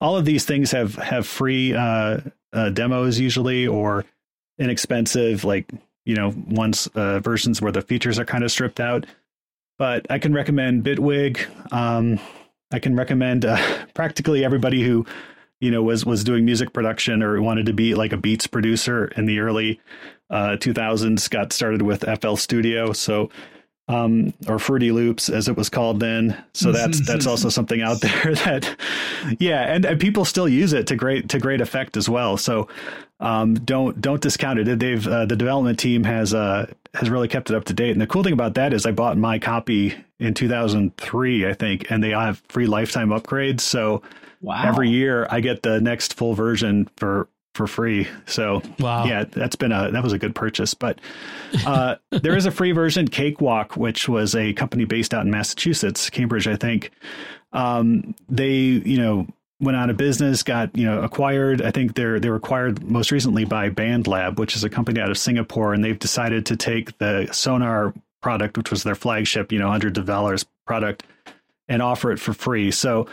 [0.00, 2.20] all of these things have have free uh,
[2.52, 4.04] uh, demos usually, or
[4.58, 5.70] inexpensive, like
[6.04, 9.06] you know, ones uh, versions where the features are kind of stripped out.
[9.78, 11.40] But I can recommend Bitwig.
[11.72, 12.18] Um,
[12.72, 15.06] I can recommend uh, practically everybody who
[15.60, 19.06] you know was was doing music production or wanted to be like a beats producer
[19.16, 19.80] in the early
[20.30, 22.92] uh, 2000s got started with FL Studio.
[22.92, 23.30] So
[23.88, 26.42] um, or Fruity Loops as it was called then.
[26.54, 28.76] So that's that's also something out there that,
[29.38, 32.36] yeah, and, and people still use it to great to great effect as well.
[32.36, 32.68] So
[33.20, 34.78] um, don't don't discount it.
[34.78, 37.92] They've uh, the development team has uh, has really kept it up to date.
[37.92, 41.90] And the cool thing about that is I bought my copy in 2003, I think,
[41.90, 43.60] and they have free lifetime upgrades.
[43.60, 44.02] So
[44.40, 44.62] wow.
[44.64, 48.06] every year I get the next full version for for free.
[48.24, 49.04] So wow.
[49.04, 50.72] yeah, that's been a that was a good purchase.
[50.72, 51.00] But
[51.66, 56.08] uh, there is a free version, Cakewalk, which was a company based out in Massachusetts,
[56.08, 56.92] Cambridge, I think.
[57.52, 59.26] Um, they you know
[59.60, 61.60] went out of business, got you know acquired.
[61.60, 65.10] I think they're they were acquired most recently by BandLab, which is a company out
[65.10, 67.92] of Singapore, and they've decided to take the Sonar
[68.22, 71.02] product, which was their flagship, you know, hundreds of dollars product,
[71.68, 72.70] and offer it for free.
[72.70, 73.08] So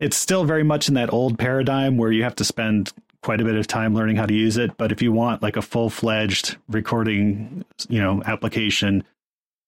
[0.00, 3.44] it's still very much in that old paradigm where you have to spend quite a
[3.44, 4.76] bit of time learning how to use it.
[4.76, 9.04] But if you want like a full fledged recording, you know, application,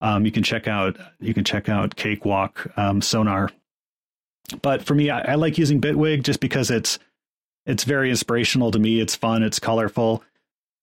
[0.00, 3.50] um, you can check out you can check out Cakewalk um, Sonar.
[4.62, 6.98] But for me, I, I, like using Bitwig just because it's
[7.64, 9.00] it's very inspirational to me.
[9.00, 9.42] It's fun.
[9.42, 10.22] It's colorful.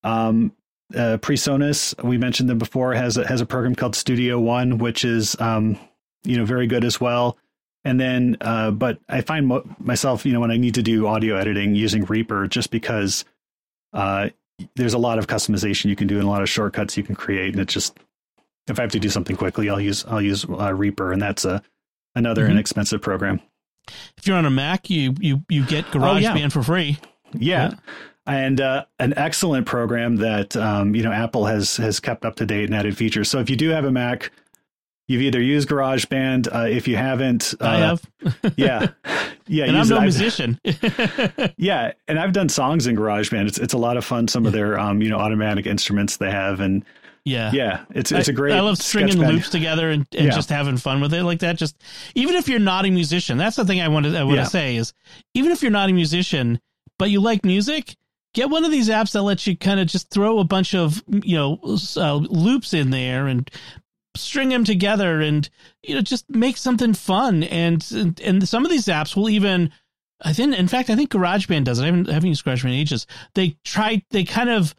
[0.03, 0.51] Um,
[0.93, 5.05] uh, PreSonus, we mentioned them before, has a, has a program called Studio One, which
[5.05, 5.77] is um,
[6.23, 7.37] you know very good as well.
[7.85, 11.07] And then, uh, but I find mo- myself, you know, when I need to do
[11.07, 13.25] audio editing using Reaper, just because
[13.91, 14.29] uh,
[14.75, 17.15] there's a lot of customization you can do and a lot of shortcuts you can
[17.15, 17.97] create, and it just
[18.67, 21.45] if I have to do something quickly, I'll use I'll use uh, Reaper, and that's
[21.45, 21.61] a
[22.15, 22.51] another mm-hmm.
[22.51, 23.41] inexpensive program.
[24.17, 26.47] If you're on a Mac, you you you get GarageBand oh, yeah.
[26.49, 26.99] for free.
[27.33, 27.71] Yeah.
[27.71, 27.75] yeah.
[28.25, 32.45] And uh, an excellent program that um, you know Apple has has kept up to
[32.45, 33.29] date and added features.
[33.29, 34.31] So if you do have a Mac,
[35.07, 36.53] You've either used GarageBand.
[36.53, 38.01] Uh, if you haven't, uh, I have.
[38.55, 38.87] yeah,
[39.47, 39.65] yeah.
[39.67, 40.01] And I'm no it.
[40.01, 40.59] musician.
[41.57, 43.47] yeah, and I've done songs in GarageBand.
[43.47, 44.27] It's it's a lot of fun.
[44.27, 46.85] Some of their um you know automatic instruments they have, and
[47.25, 47.85] yeah, yeah.
[47.93, 48.53] It's it's I, a great.
[48.53, 50.31] I love stringing loops together and, and yeah.
[50.31, 51.57] just having fun with it like that.
[51.57, 51.81] Just
[52.15, 54.43] even if you're not a musician, that's the thing I want to I want yeah.
[54.43, 54.93] to say is
[55.33, 56.59] even if you're not a musician
[56.97, 57.95] but you like music,
[58.33, 61.03] get one of these apps that lets you kind of just throw a bunch of
[61.07, 61.59] you know
[61.97, 63.49] uh, loops in there and
[64.15, 65.49] string them together and
[65.81, 69.71] you know just make something fun and and, and some of these apps will even
[70.21, 71.83] I think in fact I think GarageBand does it.
[71.83, 73.07] I haven't, I haven't used GarageBand in ages.
[73.33, 74.75] They try they kind of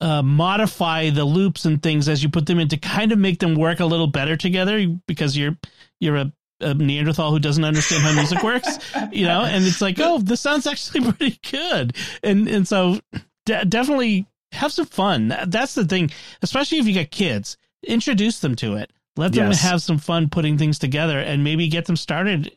[0.00, 3.40] uh, modify the loops and things as you put them in to kind of make
[3.40, 5.56] them work a little better together because you're
[5.98, 8.78] you're a, a Neanderthal who doesn't understand how music works,
[9.10, 13.00] you know, and it's like, oh, this sounds actually pretty good, and and so
[13.46, 15.34] de- definitely have some fun.
[15.46, 16.10] That's the thing,
[16.42, 18.92] especially if you got kids introduce them to it.
[19.16, 19.62] Let them yes.
[19.62, 22.56] have some fun putting things together and maybe get them started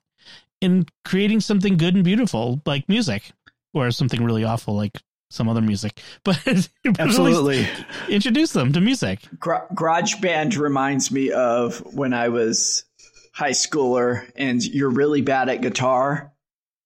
[0.61, 3.31] in creating something good and beautiful like music
[3.73, 5.99] or something really awful like some other music.
[6.23, 7.67] But absolutely
[8.07, 9.21] introduce them to music.
[9.39, 12.85] Garage Band reminds me of when I was
[13.33, 16.31] high schooler and you're really bad at guitar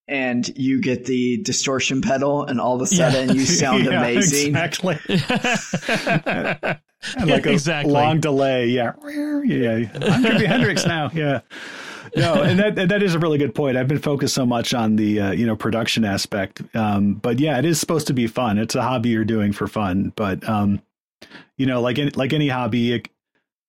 [0.08, 3.34] and you get the distortion pedal and all of a sudden yeah.
[3.41, 4.56] you sound yeah, amazing.
[4.56, 5.00] Exactly.
[7.17, 7.93] and like a exactly.
[7.93, 8.67] long delay.
[8.67, 8.93] Yeah.
[9.05, 9.89] Yeah.
[9.93, 11.12] I'm Jimi Hendrix now.
[11.13, 11.41] Yeah.
[12.15, 13.75] No, and that that is a really good point.
[13.75, 17.60] I've been focused so much on the uh, you know production aspect, um, but yeah,
[17.60, 18.58] it is supposed to be fun.
[18.58, 20.81] It's a hobby you're doing for fun, but um,
[21.58, 23.10] you know, like any, like any hobby, it,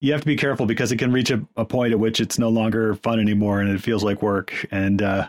[0.01, 2.39] you have to be careful because it can reach a, a, point at which it's
[2.39, 4.67] no longer fun anymore and it feels like work.
[4.71, 5.29] And uh,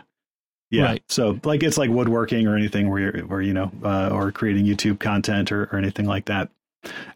[0.70, 1.02] yeah, right.
[1.08, 4.66] so like it's like woodworking or anything where you're, where you know, uh, or creating
[4.66, 6.50] YouTube content or, or anything like that.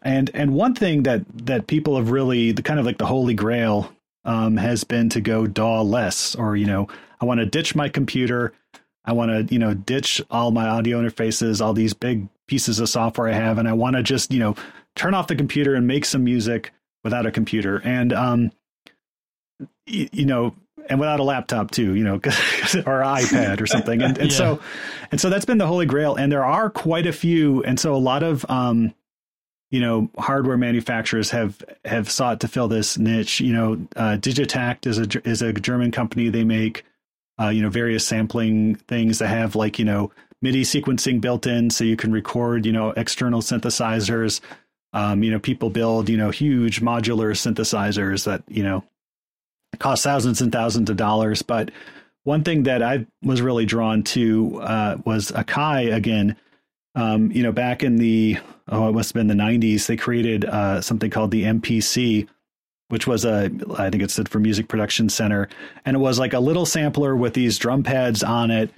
[0.01, 3.33] And and one thing that that people have really the kind of like the holy
[3.33, 3.91] grail
[4.25, 6.87] um, has been to go DAW less, or you know,
[7.21, 8.53] I want to ditch my computer.
[9.05, 12.89] I want to you know ditch all my audio interfaces, all these big pieces of
[12.89, 14.55] software I have, and I want to just you know
[14.95, 16.71] turn off the computer and make some music
[17.03, 17.81] without a computer.
[17.83, 18.51] And um,
[19.85, 20.55] you, you know,
[20.89, 24.01] and without a laptop too, you know, or iPad or something.
[24.01, 24.37] And, and yeah.
[24.37, 24.59] so,
[25.11, 26.15] and so that's been the holy grail.
[26.15, 27.63] And there are quite a few.
[27.63, 28.93] And so a lot of, um,
[29.73, 33.41] you know, hardware manufacturers have have sought to fill this niche.
[33.41, 36.29] You know, uh, Digitakt is a is a German company.
[36.29, 36.85] They make,
[37.41, 40.11] uh, you know, various sampling things that have like you know
[40.43, 44.41] MIDI sequencing built in, so you can record, you know, external synthesizers.
[44.93, 48.83] Um, you know, people build, you know, huge modular synthesizers that you know
[49.79, 51.41] cost thousands and thousands of dollars.
[51.41, 51.71] But
[52.25, 56.35] one thing that I was really drawn to uh, was Akai again.
[56.95, 58.37] Um, you know, back in the
[58.69, 62.27] oh, it must have been the '90s, they created uh, something called the MPC,
[62.89, 65.49] which was a I think it stood for Music Production Center,
[65.85, 68.69] and it was like a little sampler with these drum pads on it,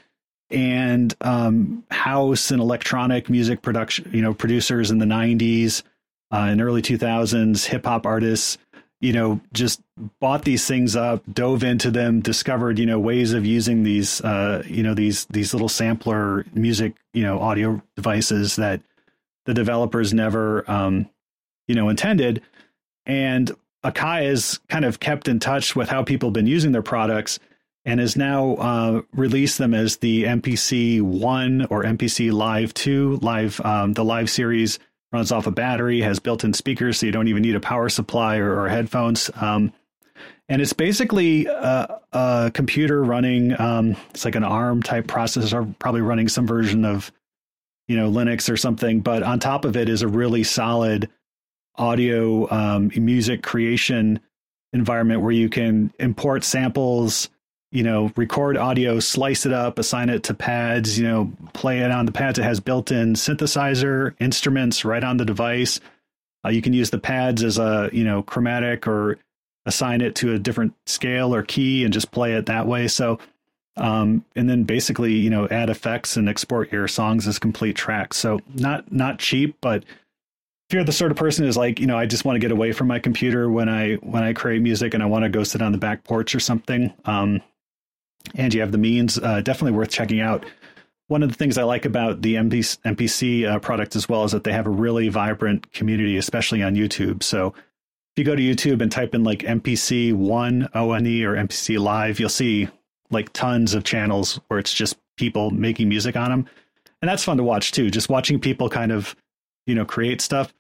[0.50, 5.84] and um, house and electronic music production, you know, producers in the '90s
[6.32, 8.58] uh, and early 2000s, hip hop artists
[9.06, 9.82] you know, just
[10.20, 14.64] bought these things up, dove into them, discovered, you know, ways of using these, uh,
[14.66, 18.82] you know, these these little sampler music, you know, audio devices that
[19.46, 21.08] the developers never, um,
[21.68, 22.42] you know, intended.
[23.06, 26.82] And Akai has kind of kept in touch with how people have been using their
[26.82, 27.38] products
[27.86, 33.62] and has now uh, released them as the MPC One or MPC Live Two, live
[33.64, 34.80] um, the live series
[35.16, 38.38] runs off a battery, has built-in speakers, so you don't even need a power supply
[38.38, 39.32] or, or headphones.
[39.36, 39.74] Um,
[40.48, 43.60] and it's basically a, a computer running.
[43.60, 47.12] Um, it's like an ARM type processor, probably running some version of,
[47.88, 49.00] you know, Linux or something.
[49.00, 51.10] But on top of it is a really solid
[51.78, 54.20] audio um, music creation
[54.74, 57.30] environment where you can import samples
[57.76, 61.92] you know, record audio, slice it up, assign it to pads, you know, play it
[61.92, 62.40] on the pads.
[62.40, 65.82] It has built in synthesizer instruments right on the device.
[66.46, 69.18] Uh, you can use the pads as a, you know, chromatic or
[69.66, 72.88] assign it to a different scale or key and just play it that way.
[72.88, 73.20] So,
[73.76, 78.16] um, and then basically, you know, add effects and export your songs as complete tracks.
[78.16, 79.84] So not, not cheap, but
[80.70, 82.52] if you're the sort of person who's like, you know, I just want to get
[82.52, 85.44] away from my computer when I, when I create music and I want to go
[85.44, 87.42] sit on the back porch or something, um,
[88.34, 90.46] and you have the means, uh, definitely worth checking out.
[91.08, 94.32] One of the things I like about the MPC, MPC uh, product as well is
[94.32, 97.22] that they have a really vibrant community, especially on YouTube.
[97.22, 97.54] So
[98.16, 102.20] if you go to YouTube and type in like MPC one ONE or MPC Live,
[102.20, 102.70] you'll see
[103.12, 106.50] like tons of channels where it's just people making music on them,
[107.02, 107.90] and that's fun to watch too.
[107.90, 109.16] Just watching people kind of
[109.68, 110.54] you know create stuff.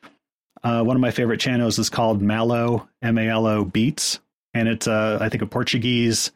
[0.63, 4.19] Uh, one of my favorite channels is called Malo M A L O Beats,
[4.54, 6.32] and it's uh, I think a Portuguese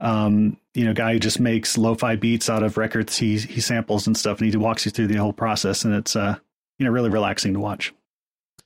[0.00, 4.06] um, you know, guy who just makes lo-fi beats out of records he he samples
[4.06, 6.36] and stuff, and he walks you through the whole process, and it's uh,
[6.78, 7.92] you know, really relaxing to watch.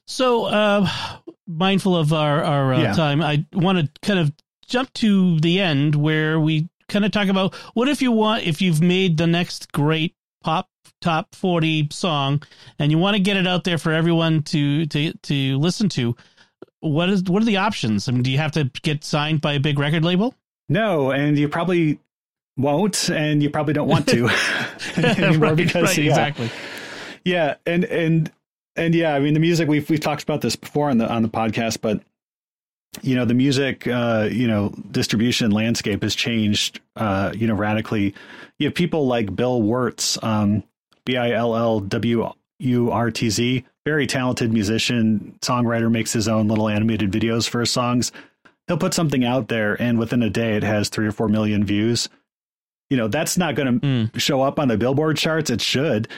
[0.07, 0.89] So, uh,
[1.47, 2.93] mindful of our our uh, yeah.
[2.93, 4.33] time, I want to kind of
[4.67, 8.61] jump to the end where we kind of talk about what if you want if
[8.61, 10.69] you've made the next great pop
[11.01, 12.43] top 40 song
[12.79, 16.15] and you want to get it out there for everyone to to to listen to
[16.81, 19.55] what is what are the options i mean do you have to get signed by
[19.55, 20.35] a big record label
[20.69, 21.99] no, and you probably
[22.57, 24.29] won't, and you probably don't want to
[24.97, 26.11] anymore right, because right, yeah.
[26.11, 26.51] exactly.
[27.25, 28.31] Yeah, and and
[28.77, 31.23] and yeah, I mean the music we've we've talked about this before on the on
[31.23, 32.01] the podcast, but
[33.01, 38.15] you know the music uh, you know distribution landscape has changed uh, you know radically.
[38.59, 40.63] You have people like Bill Wurtz, um,
[41.05, 46.29] B I L L W U R T Z, very talented musician, songwriter, makes his
[46.29, 48.13] own little animated videos for his songs
[48.67, 51.65] he'll put something out there and within a day it has three or four million
[51.65, 52.09] views.
[52.91, 54.21] You know, that's not going to mm.
[54.21, 55.51] show up on the Billboard charts.
[55.51, 56.09] It should,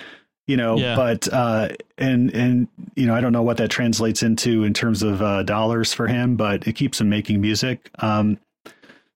[0.47, 0.97] you know, yeah.
[0.97, 5.03] but, uh, and, and, you know, I don't know what that translates into in terms
[5.03, 7.91] of, uh, dollars for him, but it keeps him making music.
[8.01, 8.39] Um,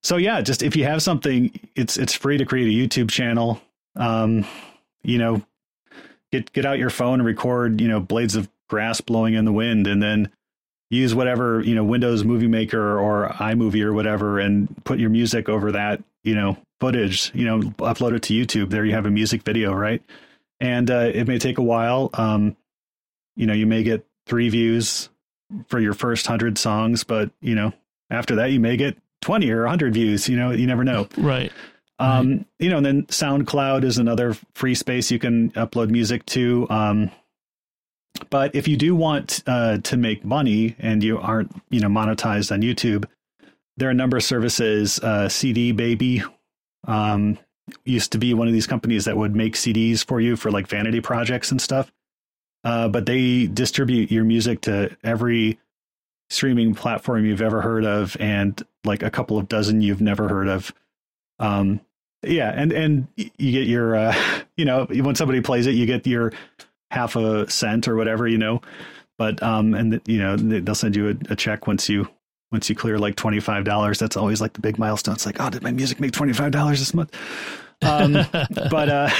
[0.03, 3.61] so yeah, just if you have something, it's, it's free to create a YouTube channel.
[3.97, 4.47] Um,
[5.03, 5.43] you know,
[6.31, 9.53] get, get out your phone and record, you know, blades of grass blowing in the
[9.53, 10.31] wind and then,
[10.91, 15.49] use whatever you know Windows Movie Maker or iMovie or whatever, and put your music
[15.49, 17.31] over that you know footage.
[17.35, 18.71] You know, upload it to YouTube.
[18.71, 20.03] There you have a music video, right?
[20.61, 22.11] And uh, it may take a while.
[22.15, 22.57] Um,
[23.37, 25.09] you know, you may get three views
[25.69, 27.73] for your first hundred songs, but you know,
[28.11, 30.29] after that, you may get twenty or hundred views.
[30.29, 31.09] You know, you never know.
[31.17, 31.53] Right.
[32.01, 32.47] Um, right.
[32.61, 36.67] you know, and then SoundCloud is another free space you can upload music to.
[36.71, 37.11] Um,
[38.31, 42.53] but if you do want uh, to make money and you aren't, you know, monetized
[42.53, 43.05] on YouTube,
[43.77, 44.99] there are a number of services.
[45.01, 46.23] Uh, CD Baby
[46.87, 47.39] um,
[47.85, 50.67] used to be one of these companies that would make CDs for you for like
[50.67, 51.93] vanity projects and stuff.
[52.65, 55.59] Uh, but they distribute your music to every
[56.31, 60.49] streaming platform you've ever heard of and like a couple of dozen you've never heard
[60.49, 60.73] of.
[61.39, 61.81] Um,
[62.23, 64.17] yeah, and and you get your uh,
[64.57, 66.33] you know when somebody plays it, you get your
[66.91, 68.61] half a cent or whatever, you know.
[69.17, 72.09] But um, and you know they'll send you a, a check once you
[72.53, 73.99] once you clear like twenty five dollars.
[73.99, 75.15] That's always like the big milestone.
[75.15, 77.15] It's like, oh, did my music make twenty five dollars this month?
[77.83, 78.13] um,
[78.71, 79.11] but uh,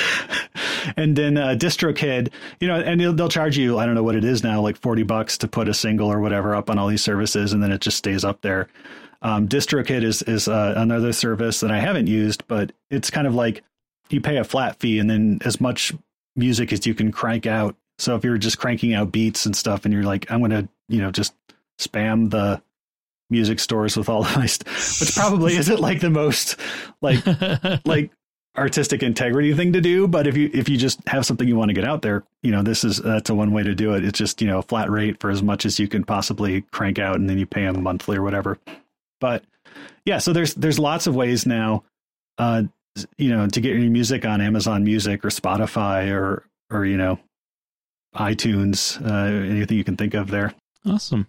[0.97, 4.17] and then uh, DistroKid, you know, and they'll, they'll charge you I don't know what
[4.17, 6.89] it is now, like forty bucks to put a single or whatever up on all
[6.89, 8.69] these services, and then it just stays up there.
[9.23, 13.35] Um, DistroKid is is uh, another service that I haven't used, but it's kind of
[13.35, 13.63] like
[14.11, 15.93] you pay a flat fee, and then as much
[16.39, 17.77] music as you can crank out.
[17.99, 21.03] So if you're just cranking out beats and stuff, and you're like, I'm gonna, you
[21.03, 21.35] know, just
[21.79, 22.63] spam the
[23.31, 24.69] music stores with all my, st-
[25.01, 26.57] which probably isn't like the most
[27.03, 27.23] like
[27.85, 28.11] like
[28.57, 31.69] artistic integrity thing to do but if you if you just have something you want
[31.69, 34.05] to get out there you know this is that's a one way to do it.
[34.05, 36.99] It's just you know a flat rate for as much as you can possibly crank
[36.99, 38.59] out and then you pay them monthly or whatever.
[39.21, 39.45] But
[40.05, 41.85] yeah so there's there's lots of ways now.
[42.39, 42.65] Uh
[43.17, 47.19] you know to get your music on amazon music or spotify or or you know
[48.17, 50.55] itunes uh anything you can think of there
[50.87, 51.27] awesome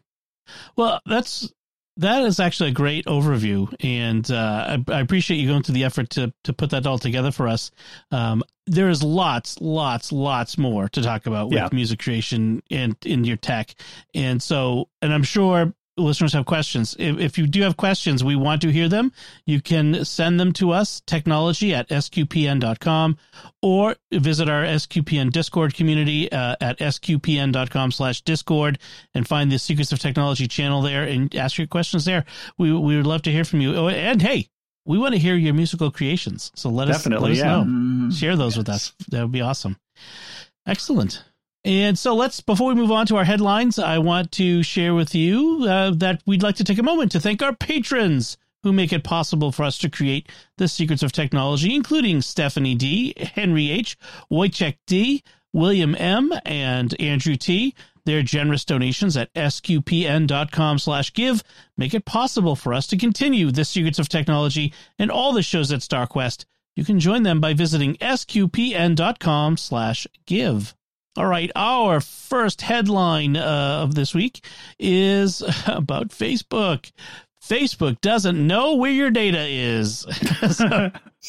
[0.75, 1.51] well that's
[1.99, 5.83] that is actually a great overview, and uh, I, I, appreciate you going through the
[5.83, 7.71] effort to to put that all together for us.
[8.09, 11.67] Um, there is lots, lots, lots more to talk about with yeah.
[11.73, 13.75] music creation and in your tech,
[14.15, 16.95] and so, and I'm sure listeners have questions.
[16.97, 19.11] If, if, you do have questions, we want to hear them.
[19.45, 23.17] You can send them to us, technology at sqpn.com,
[23.61, 28.79] or visit our SQPN Discord community uh, at sqpn.com slash Discord
[29.13, 32.25] and find the Secrets of Technology channel there and ask your questions there.
[32.57, 33.75] We, we would love to hear from you.
[33.75, 34.47] Oh, and hey,
[34.85, 36.51] we want to hear your musical creations.
[36.55, 37.57] So let Definitely, us, let us yeah.
[37.57, 37.61] know.
[37.63, 38.09] Mm-hmm.
[38.11, 38.57] Share those yes.
[38.57, 38.93] with us.
[39.09, 39.77] That would be awesome.
[40.65, 41.23] Excellent.
[41.65, 45.13] And so let's, before we move on to our headlines, I want to share with
[45.13, 48.93] you uh, that we'd like to take a moment to thank our patrons who make
[48.93, 53.97] it possible for us to create the secrets of technology, including Stephanie D, Henry H,
[54.31, 57.73] Wojciech D, William M, and Andrew T.
[58.05, 61.43] Their generous donations at sqpn.com slash give
[61.77, 65.71] make it possible for us to continue the secrets of technology and all the shows
[65.71, 66.45] at StarQuest.
[66.75, 70.75] You can join them by visiting sqpn.com slash give.
[71.17, 74.45] All right, our first headline uh, of this week
[74.77, 76.91] is about Facebook.
[77.43, 79.99] Facebook doesn't know where your data is.
[80.51, 80.91] so,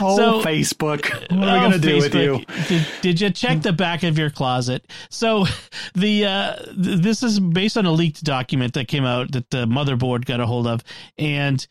[0.00, 1.08] oh, so, Facebook.
[1.30, 2.44] What are we oh, going to do with you?
[2.68, 4.86] Did, did, you check the back of your closet?
[5.10, 5.46] So,
[5.94, 9.66] the uh, th- this is based on a leaked document that came out that the
[9.66, 10.82] motherboard got a hold of.
[11.16, 11.64] And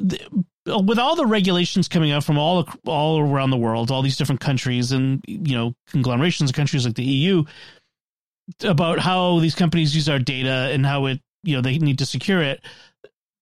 [0.00, 4.16] the, with all the regulations coming out from all all around the world, all these
[4.16, 7.44] different countries and you know conglomerations of countries like the EU
[8.62, 12.06] about how these companies use our data and how it you know they need to
[12.06, 12.60] secure it.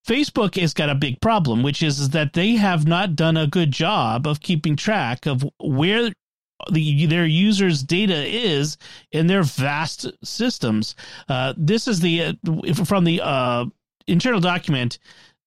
[0.06, 3.46] Facebook has got a big problem, which is, is that they have not done a
[3.46, 6.10] good job of keeping track of where
[6.72, 8.78] the, their users' data is
[9.12, 10.94] in their vast systems.
[11.28, 13.66] Uh, this is the uh, from the uh,
[14.06, 14.98] internal document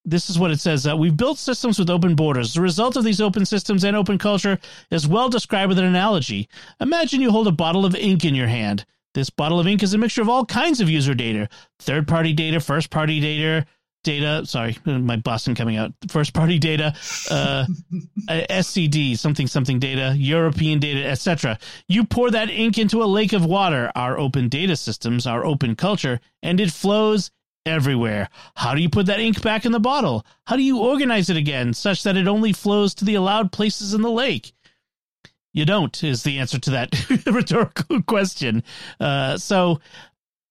[0.05, 2.53] this is what it says uh, we've built systems with open borders.
[2.53, 6.49] The result of these open systems and open culture is well described with an analogy.
[6.79, 8.85] Imagine you hold a bottle of ink in your hand.
[9.13, 11.49] This bottle of ink is a mixture of all kinds of user data.
[11.79, 13.65] Third party data first party data
[14.03, 15.93] data sorry my boston coming out.
[16.07, 16.95] First party data
[17.29, 17.65] uh,
[18.29, 23.45] scd something something data european data etc you pour that ink into a lake of
[23.45, 23.91] water.
[23.95, 27.31] Our open data systems our open culture and it flows
[27.65, 28.29] everywhere.
[28.55, 30.25] How do you put that ink back in the bottle?
[30.45, 33.93] How do you organize it again such that it only flows to the allowed places
[33.93, 34.53] in the lake?
[35.53, 38.63] You don't, is the answer to that rhetorical question.
[38.99, 39.79] Uh, so,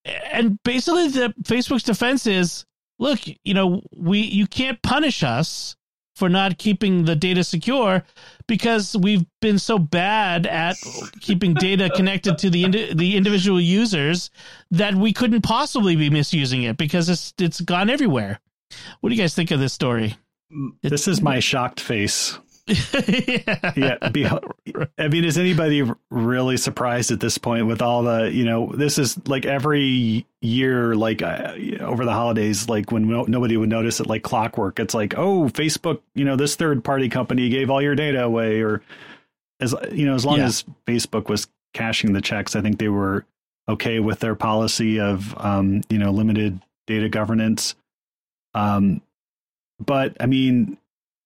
[0.04, 2.66] and basically, the Facebook's defense is,
[2.98, 5.76] look, you know, we you can't punish us
[6.20, 8.04] for not keeping the data secure
[8.46, 10.76] because we've been so bad at
[11.20, 14.30] keeping data connected to the indi- the individual users
[14.70, 18.38] that we couldn't possibly be misusing it because it's it's gone everywhere.
[19.00, 20.18] What do you guys think of this story?
[20.82, 22.38] This is my shocked face
[23.08, 23.72] yeah.
[23.76, 24.26] yeah be,
[24.98, 28.98] I mean, is anybody really surprised at this point with all the, you know, this
[28.98, 34.00] is like every year, like uh, over the holidays, like when no, nobody would notice
[34.00, 34.78] it, like clockwork.
[34.78, 38.60] It's like, oh, Facebook, you know, this third party company gave all your data away,
[38.60, 38.82] or
[39.60, 40.46] as you know, as long yeah.
[40.46, 43.24] as Facebook was cashing the checks, I think they were
[43.68, 47.74] okay with their policy of, um, you know, limited data governance.
[48.54, 49.02] Um,
[49.78, 50.76] but I mean,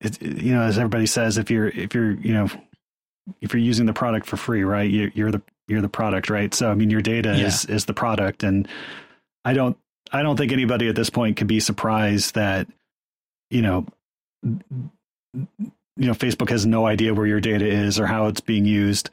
[0.05, 2.49] it, you know, as everybody says, if you're if you're you know
[3.41, 6.53] if you're using the product for free, right, you, you're the you're the product, right?
[6.53, 7.47] So I mean, your data yeah.
[7.47, 8.69] is is the product, and
[9.45, 9.77] I don't
[10.13, 12.69] I don't think anybody at this point could be surprised that
[13.51, 13.87] you know
[14.43, 14.59] you
[15.97, 19.11] know Facebook has no idea where your data is or how it's being used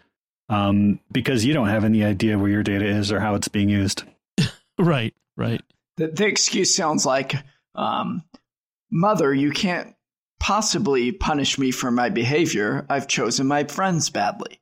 [0.49, 3.69] um, because you don't have any idea where your data is or how it's being
[3.69, 4.03] used.
[4.77, 5.61] right, right.
[5.97, 7.35] The, the excuse sounds like,
[7.75, 8.23] um,
[8.91, 9.95] "Mother, you can't
[10.41, 12.85] possibly punish me for my behavior.
[12.89, 14.59] I've chosen my friends badly."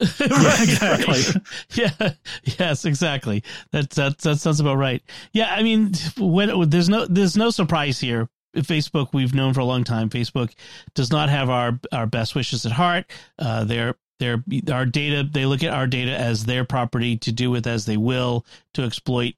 [0.20, 1.40] right, exactly.
[1.74, 2.12] yeah.
[2.58, 3.44] Yes, exactly.
[3.70, 5.00] That, that that sounds about right.
[5.32, 8.28] Yeah, I mean, when there's no there's no surprise here.
[8.56, 10.10] Facebook, we've known for a long time.
[10.10, 10.52] Facebook
[10.94, 13.06] does not have our our best wishes at heart.
[13.38, 14.42] Uh, they're they're
[14.72, 15.28] our data.
[15.30, 18.44] They look at our data as their property to do with as they will
[18.74, 19.34] to exploit,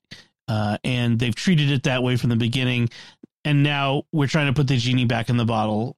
[0.49, 2.89] uh, and they've treated it that way from the beginning.
[3.45, 5.97] And now we're trying to put the genie back in the bottle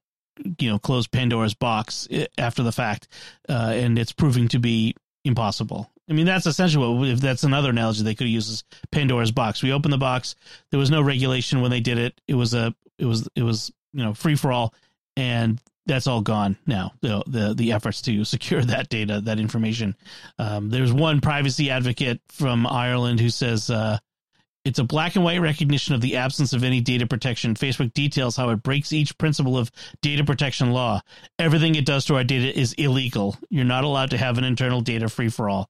[0.59, 3.07] you know close Pandora's box eh, after the fact,
[3.49, 4.95] uh, and it's proving to be
[5.25, 5.89] impossible.
[6.09, 9.61] I mean, that's essentially what if that's another analogy they could use is Pandora's box.
[9.61, 10.35] We opened the box.
[10.71, 12.19] There was no regulation when they did it.
[12.27, 14.73] It was a it was it was you know free for all,
[15.15, 16.93] and that's all gone now.
[17.01, 19.95] The the the efforts to secure that data, that information.
[20.39, 23.69] Um, there's one privacy advocate from Ireland who says.
[23.69, 23.97] Uh,
[24.67, 27.55] it's a black and white recognition of the absence of any data protection.
[27.55, 31.01] Facebook details how it breaks each principle of data protection law.
[31.39, 33.37] Everything it does to our data is illegal.
[33.49, 35.69] You're not allowed to have an internal data free for all.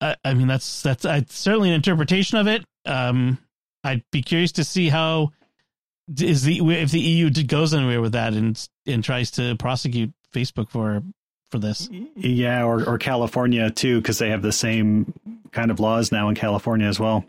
[0.00, 2.64] I, I, mean, that's that's certainly an interpretation of it.
[2.86, 3.38] Um,
[3.82, 5.32] I'd be curious to see how
[6.16, 10.70] is the if the EU goes anywhere with that and and tries to prosecute Facebook
[10.70, 11.02] for
[11.50, 11.88] for this.
[12.16, 15.12] Yeah, or or California too, because they have the same
[15.50, 17.24] kind of laws now in California as well.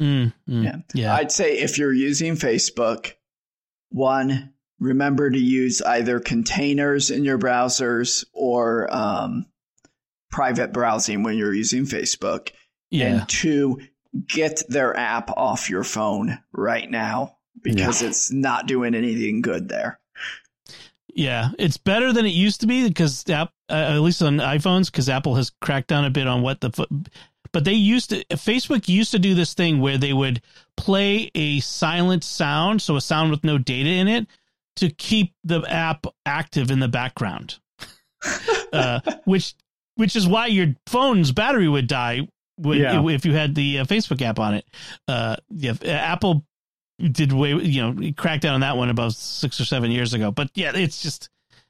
[0.00, 0.76] Mm, mm, yeah.
[0.94, 1.14] yeah.
[1.14, 3.12] I'd say if you're using Facebook,
[3.90, 9.46] one, remember to use either containers in your browsers or um,
[10.30, 12.50] private browsing when you're using Facebook.
[12.90, 13.06] Yeah.
[13.06, 13.80] And two,
[14.26, 18.08] get their app off your phone right now because yeah.
[18.08, 19.98] it's not doing anything good there.
[21.14, 25.10] Yeah, it's better than it used to be because uh, at least on iPhones, because
[25.10, 26.70] Apple has cracked down a bit on what the
[27.52, 30.40] but they used to Facebook used to do this thing where they would
[30.76, 34.26] play a silent sound, so a sound with no data in it,
[34.76, 37.58] to keep the app active in the background.
[38.72, 39.54] uh, which
[39.96, 42.26] which is why your phone's battery would die
[42.56, 43.06] when, yeah.
[43.08, 44.64] if you had the uh, Facebook app on it.
[45.08, 46.44] Uh, yeah, Apple
[46.98, 50.30] did way you know crack down on that one about six or seven years ago.
[50.30, 51.28] But yeah, it's just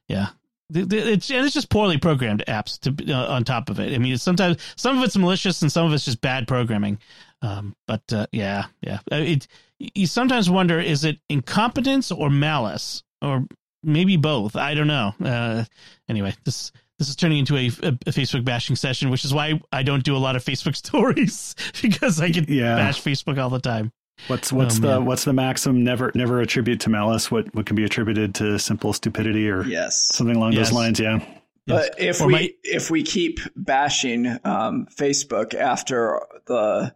[0.09, 0.29] yeah,
[0.75, 3.95] it's and it's just poorly programmed apps to uh, on top of it.
[3.95, 6.99] I mean, sometimes some of it's malicious and some of it's just bad programming.
[7.43, 9.47] Um, but uh, yeah, yeah, uh, it.
[9.79, 13.47] You sometimes wonder is it incompetence or malice or
[13.83, 14.57] maybe both.
[14.57, 15.15] I don't know.
[15.23, 15.65] Uh,
[16.09, 19.61] anyway, this this is turning into a, a, a, Facebook bashing session, which is why
[19.73, 22.77] I don't do a lot of Facebook stories because I get yeah.
[22.77, 23.93] bash Facebook all the time.
[24.29, 25.05] What's what's oh, the man.
[25.05, 25.83] what's the maxim?
[25.83, 30.09] Never never attribute to malice what what can be attributed to simple stupidity or yes
[30.13, 30.69] something along yes.
[30.69, 31.01] those lines.
[31.01, 31.25] Yeah.
[31.67, 36.95] But if or we my- if we keep bashing um, Facebook after the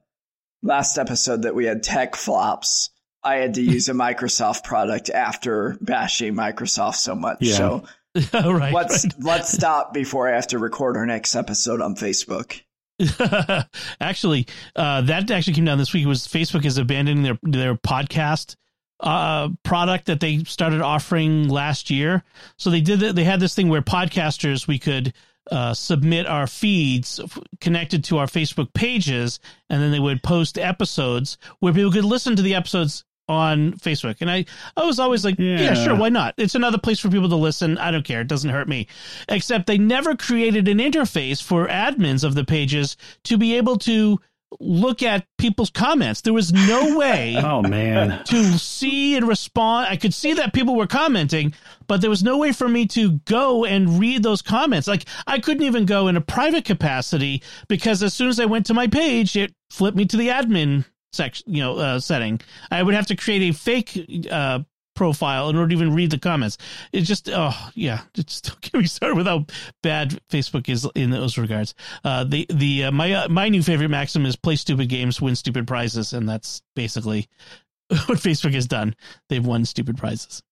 [0.62, 2.90] last episode that we had tech flops,
[3.22, 7.38] I had to use a Microsoft product after bashing Microsoft so much.
[7.40, 7.54] Yeah.
[7.54, 7.84] So
[8.32, 9.14] right, let's right.
[9.20, 12.60] let's stop before I have to record our next episode on Facebook.
[14.00, 16.06] actually, uh, that actually came down this week.
[16.06, 18.56] Was Facebook is abandoning their their podcast
[19.00, 22.24] uh, product that they started offering last year.
[22.56, 25.12] So they did they had this thing where podcasters we could
[25.50, 27.20] uh, submit our feeds
[27.60, 32.36] connected to our Facebook pages, and then they would post episodes where people could listen
[32.36, 34.16] to the episodes on Facebook.
[34.20, 34.44] And I,
[34.76, 35.60] I was always like, yeah.
[35.60, 35.74] yeah.
[35.74, 36.34] sure, why not?
[36.36, 37.78] It's another place for people to listen.
[37.78, 38.20] I don't care.
[38.20, 38.86] It doesn't hurt me.
[39.28, 44.20] Except they never created an interface for admins of the pages to be able to
[44.60, 46.20] look at people's comments.
[46.20, 49.88] There was no way oh man to see and respond.
[49.90, 51.52] I could see that people were commenting,
[51.86, 54.86] but there was no way for me to go and read those comments.
[54.86, 58.66] Like I couldn't even go in a private capacity because as soon as I went
[58.66, 60.84] to my page, it flipped me to the admin
[61.16, 62.40] section, you know, uh, setting.
[62.70, 64.60] I would have to create a fake uh,
[64.96, 66.58] profile in order to even read the comments.
[66.92, 69.46] It's just, oh yeah, just don't get me started with how
[69.82, 71.74] bad Facebook is in those regards.
[72.02, 75.36] Uh, the the uh, my uh, my new favorite maxim is play stupid games, win
[75.36, 77.28] stupid prizes, and that's basically
[77.88, 78.96] what Facebook has done.
[79.28, 80.42] They've won stupid prizes.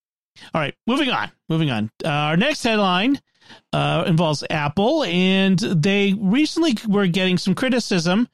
[0.53, 1.31] All right, moving on.
[1.49, 1.91] Moving on.
[2.05, 3.21] Uh, our next headline
[3.73, 8.29] uh, involves Apple, and they recently were getting some criticism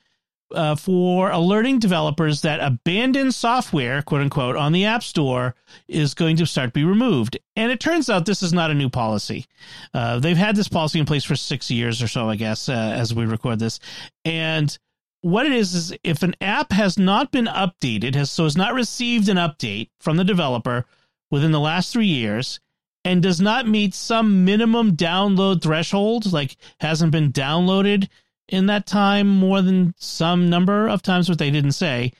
[0.53, 5.55] uh, for alerting developers that abandoned software, quote unquote, on the App Store
[5.89, 7.39] is going to start to be removed.
[7.57, 9.47] And it turns out this is not a new policy.
[9.95, 12.73] Uh, they've had this policy in place for six years or so, I guess, uh,
[12.73, 13.81] as we record this.
[14.25, 14.77] And
[15.23, 18.75] what it is is if an app has not been updated, has so has not
[18.75, 20.87] received an update from the developer
[21.31, 22.61] within the last three years,
[23.05, 28.09] and does not meet some minimum download threshold, like hasn't been downloaded
[28.51, 32.13] in that time more than some number of times, what they didn't say,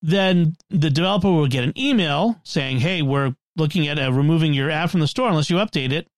[0.00, 4.70] then the developer will get an email saying, "Hey, we're looking at uh, removing your
[4.70, 6.08] app from the store unless you update it."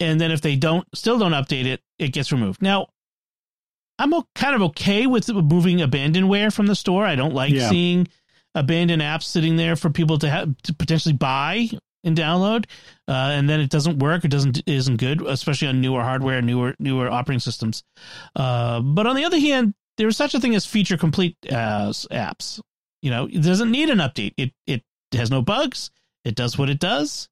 [0.00, 2.62] And then if they don't still don't update it, it gets removed.
[2.62, 2.88] Now,
[3.98, 7.04] I'm kind of okay with moving abandonware from the store.
[7.06, 7.68] I don't like yeah.
[7.68, 8.08] seeing
[8.54, 11.70] abandoned apps sitting there for people to have to potentially buy
[12.04, 12.66] and download,
[13.08, 14.24] uh, and then it doesn't work.
[14.24, 17.82] It doesn't isn't good, especially on newer hardware, newer newer operating systems.
[18.36, 21.90] Uh, but on the other hand, there is such a thing as feature complete uh,
[22.10, 22.60] apps.
[23.02, 24.34] You know, it doesn't need an update.
[24.36, 24.82] It it
[25.12, 25.90] has no bugs.
[26.24, 27.28] It does what it does.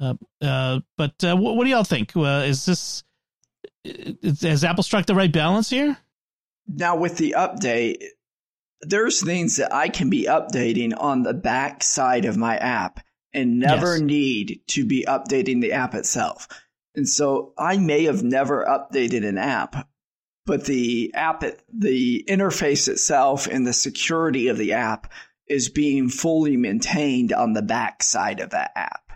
[0.00, 2.12] Uh, uh, but what, what, do y'all think?
[2.16, 3.04] is this
[3.84, 5.96] has Apple struck the right balance here?
[6.66, 8.02] Now with the update,
[8.80, 13.00] there's things that I can be updating on the back side of my app
[13.34, 14.00] and never yes.
[14.00, 16.48] need to be updating the app itself.
[16.94, 19.88] And so I may have never updated an app,
[20.46, 25.12] but the app, the interface itself and the security of the app
[25.48, 29.12] is being fully maintained on the back side of that app.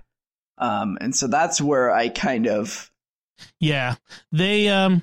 [0.58, 2.90] Um, and so that's where I kind of.
[3.60, 3.94] Yeah.
[4.32, 5.02] They, um,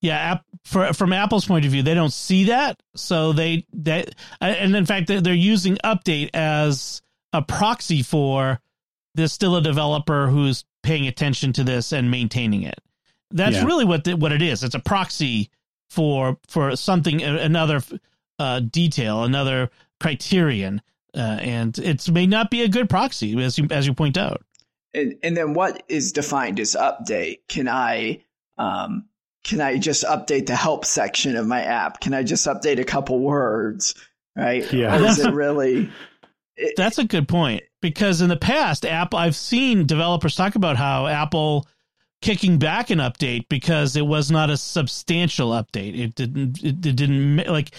[0.00, 2.82] yeah, app, for, from Apple's point of view, they don't see that.
[2.96, 4.06] So they, they,
[4.40, 7.02] and in fact, they're using update as,
[7.32, 8.60] a proxy for
[9.14, 12.80] there's still a developer who's paying attention to this and maintaining it.
[13.30, 13.64] That's yeah.
[13.64, 14.64] really what the, what it is.
[14.64, 15.50] It's a proxy
[15.88, 17.80] for for something another
[18.38, 19.70] uh, detail, another
[20.00, 20.82] criterion,
[21.14, 24.42] uh, and it may not be a good proxy as you as you point out.
[24.92, 27.40] And, and then what is defined as update?
[27.48, 28.24] Can I
[28.58, 29.06] um,
[29.44, 32.00] can I just update the help section of my app?
[32.00, 33.94] Can I just update a couple words?
[34.36, 34.70] Right?
[34.72, 35.00] Yeah.
[35.00, 35.90] Or is it really
[36.76, 41.06] that's a good point because in the past, Apple, I've seen developers talk about how
[41.06, 41.66] Apple
[42.22, 45.98] kicking back an update because it was not a substantial update.
[45.98, 46.62] It didn't.
[46.62, 47.70] It, didn't like,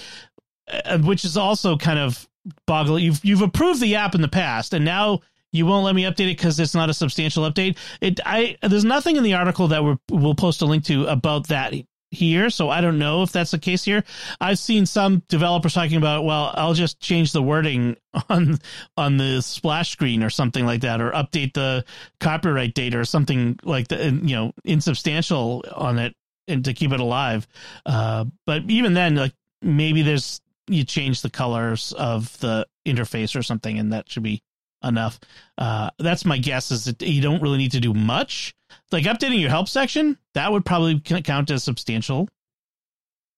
[0.72, 2.28] uh, which is also kind of
[2.66, 3.04] boggling.
[3.04, 5.20] You've you've approved the app in the past, and now
[5.52, 7.78] you won't let me update it because it's not a substantial update.
[8.00, 11.48] It I there's nothing in the article that we will post a link to about
[11.48, 11.74] that
[12.12, 14.04] here, so I don't know if that's the case here.
[14.40, 17.96] I've seen some developers talking about, well, I'll just change the wording
[18.30, 18.60] on
[18.98, 21.86] on the splash screen or something like that, or update the
[22.20, 26.16] copyright date or something like that, you know, insubstantial on it
[26.48, 27.48] and to keep it alive.
[27.86, 33.44] Uh, but even then, like maybe there's you change the colors of the interface or
[33.44, 34.44] something, and that should be
[34.84, 35.20] enough.
[35.58, 36.72] Uh, that's my guess.
[36.72, 38.56] Is that you don't really need to do much.
[38.92, 42.30] Like updating your help section, that would probably count as substantial.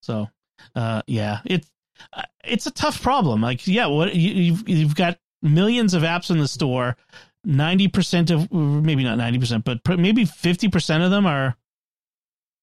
[0.02, 0.30] So,
[0.76, 1.70] uh, yeah, it's
[2.12, 3.42] uh, it's a tough problem.
[3.42, 6.98] Like, yeah, what you, you've you've got millions of apps in the store.
[7.46, 11.58] Ninety percent of maybe not ninety percent, but maybe fifty percent of them are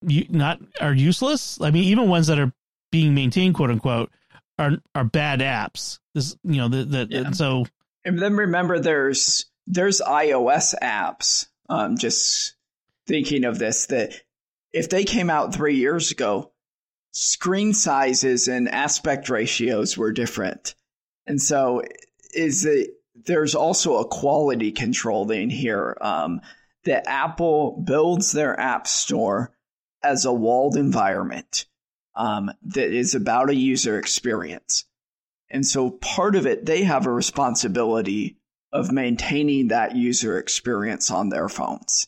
[0.07, 1.61] you not are useless.
[1.61, 2.53] I mean, even ones that are
[2.91, 4.11] being maintained, quote unquote,
[4.59, 5.99] are are bad apps.
[6.15, 7.31] This, you know, the, the, yeah.
[7.33, 7.67] so
[8.05, 11.47] and then remember, there's there's iOS apps.
[11.69, 12.55] Um, just
[13.07, 14.13] thinking of this, that
[14.73, 16.53] if they came out three years ago,
[17.13, 20.75] screen sizes and aspect ratios were different,
[21.27, 21.83] and so
[22.35, 22.91] is it
[23.27, 25.97] there's also a quality control thing here.
[26.01, 26.41] Um,
[26.85, 29.53] that Apple builds their app store
[30.03, 31.67] as a walled environment
[32.15, 34.85] um, that is about a user experience.
[35.51, 38.37] And so part of it, they have a responsibility
[38.73, 42.07] of maintaining that user experience on their phones.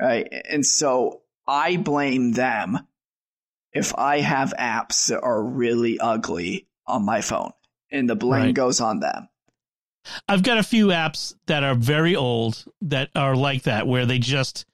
[0.00, 0.28] Right.
[0.48, 2.86] And so I blame them
[3.72, 7.52] if I have apps that are really ugly on my phone
[7.90, 8.54] and the blame right.
[8.54, 9.28] goes on them.
[10.28, 14.18] I've got a few apps that are very old that are like that where they
[14.18, 14.64] just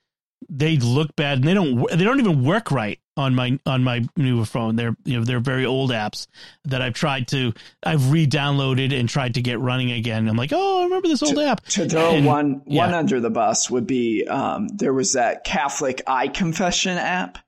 [0.49, 4.07] they look bad and they don't they don't even work right on my on my
[4.17, 4.77] newer phone.
[4.77, 6.27] They're you know they're very old apps
[6.65, 10.29] that I've tried to I've re-downloaded and tried to get running again.
[10.29, 11.65] I'm like, oh, I remember this old to, app.
[11.67, 12.85] To throw and, one yeah.
[12.85, 17.39] one under the bus would be um, there was that Catholic eye confession app.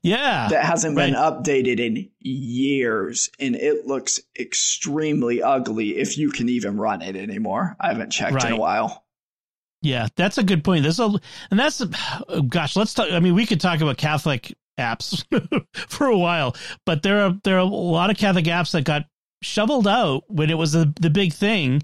[0.00, 1.12] Yeah, that hasn't right.
[1.12, 5.98] been updated in years, and it looks extremely ugly.
[5.98, 8.46] If you can even run it anymore, I haven't checked right.
[8.46, 9.04] in a while.
[9.82, 10.84] Yeah, that's a good point.
[10.84, 11.20] This and
[11.50, 11.82] that's
[12.28, 13.10] oh gosh, let's talk.
[13.10, 15.24] I mean, we could talk about Catholic apps
[15.88, 16.56] for a while,
[16.86, 19.06] but there are there are a lot of Catholic apps that got
[19.42, 21.82] shoveled out when it was the the big thing,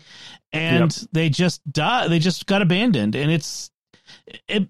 [0.53, 1.11] and yep.
[1.13, 2.11] they just died.
[2.11, 3.71] They just got abandoned, and it's
[4.47, 4.69] it.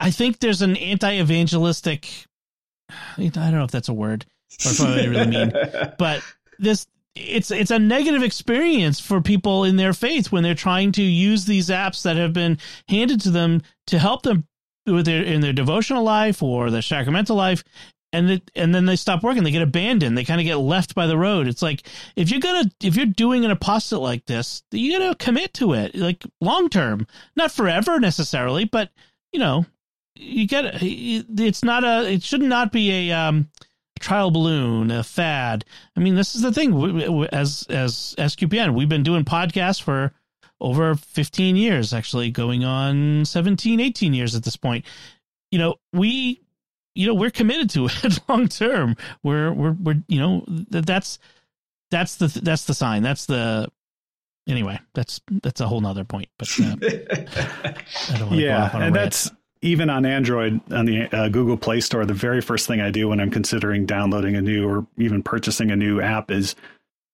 [0.00, 2.26] I think there's an anti-evangelistic.
[2.90, 4.26] I don't know if that's a word.
[4.64, 5.52] What I really mean.
[5.98, 6.22] But
[6.58, 6.86] this
[7.18, 11.44] it's it's a negative experience for people in their faith when they're trying to use
[11.44, 12.58] these apps that have been
[12.88, 14.46] handed to them to help them
[14.86, 17.64] with their in their devotional life or their sacramental life.
[18.10, 19.44] And it, and then they stop working.
[19.44, 20.16] They get abandoned.
[20.16, 21.46] They kind of get left by the road.
[21.46, 25.52] It's like if you're gonna if you're doing an apostolate like this you gotta commit
[25.54, 27.06] to it like long term
[27.36, 28.90] not forever necessarily but
[29.32, 29.66] you know
[30.16, 33.48] you get it's not a it should not be a um
[33.98, 35.64] trial balloon, a fad.
[35.96, 37.26] I mean, this is the thing.
[37.32, 40.12] As as SQPN, we've been doing podcasts for
[40.60, 44.84] over 15 years, actually going on 17, 18 years at this point.
[45.50, 46.42] You know, we,
[46.94, 48.96] you know, we're committed to it long term.
[49.22, 51.18] We're we're we're you know that's
[51.90, 53.02] that's the that's the sign.
[53.02, 53.68] That's the
[54.48, 54.80] anyway.
[54.94, 56.28] That's that's a whole nother point.
[56.38, 56.76] But uh,
[58.30, 59.30] yeah, and that's
[59.62, 63.08] even on Android on the uh, Google Play Store, the very first thing I do
[63.08, 66.54] when I'm considering downloading a new or even purchasing a new app is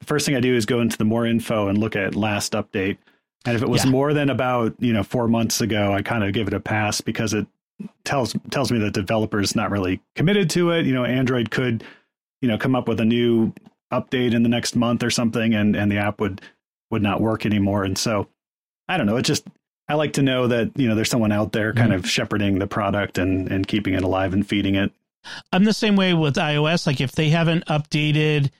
[0.00, 2.52] the first thing I do is go into the more info and look at last
[2.52, 2.98] update.
[3.46, 3.90] And if it was yeah.
[3.90, 7.00] more than about you know four months ago, I kind of give it a pass
[7.00, 7.46] because it
[8.04, 10.86] tells tells me that the developer is not really committed to it.
[10.86, 11.84] You know, Android could
[12.40, 13.52] you know come up with a new
[13.92, 16.40] update in the next month or something, and and the app would
[16.90, 17.84] would not work anymore.
[17.84, 18.28] And so
[18.88, 19.16] I don't know.
[19.16, 19.46] It just
[19.88, 22.00] I like to know that you know there's someone out there kind mm-hmm.
[22.00, 24.92] of shepherding the product and and keeping it alive and feeding it.
[25.52, 26.86] I'm the same way with iOS.
[26.86, 28.50] Like if they haven't updated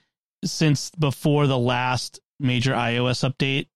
[0.43, 3.67] since before the last major iOS update,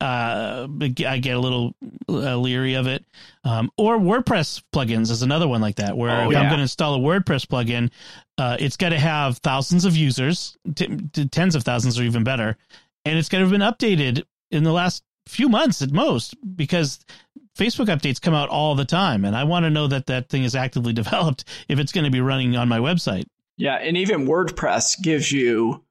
[0.00, 0.66] uh,
[1.06, 1.74] I get a little
[2.08, 3.04] uh, leery of it.
[3.44, 6.40] Um, or WordPress plugins is another one like that, where oh, yeah.
[6.40, 7.90] I'm going to install a WordPress plugin,
[8.38, 12.24] uh, it's got to have thousands of users, t- t- tens of thousands or even
[12.24, 12.56] better,
[13.04, 17.00] and it's got to have been updated in the last few months at most because
[17.56, 20.44] Facebook updates come out all the time, and I want to know that that thing
[20.44, 23.24] is actively developed if it's going to be running on my website.
[23.56, 25.82] Yeah, and even WordPress gives you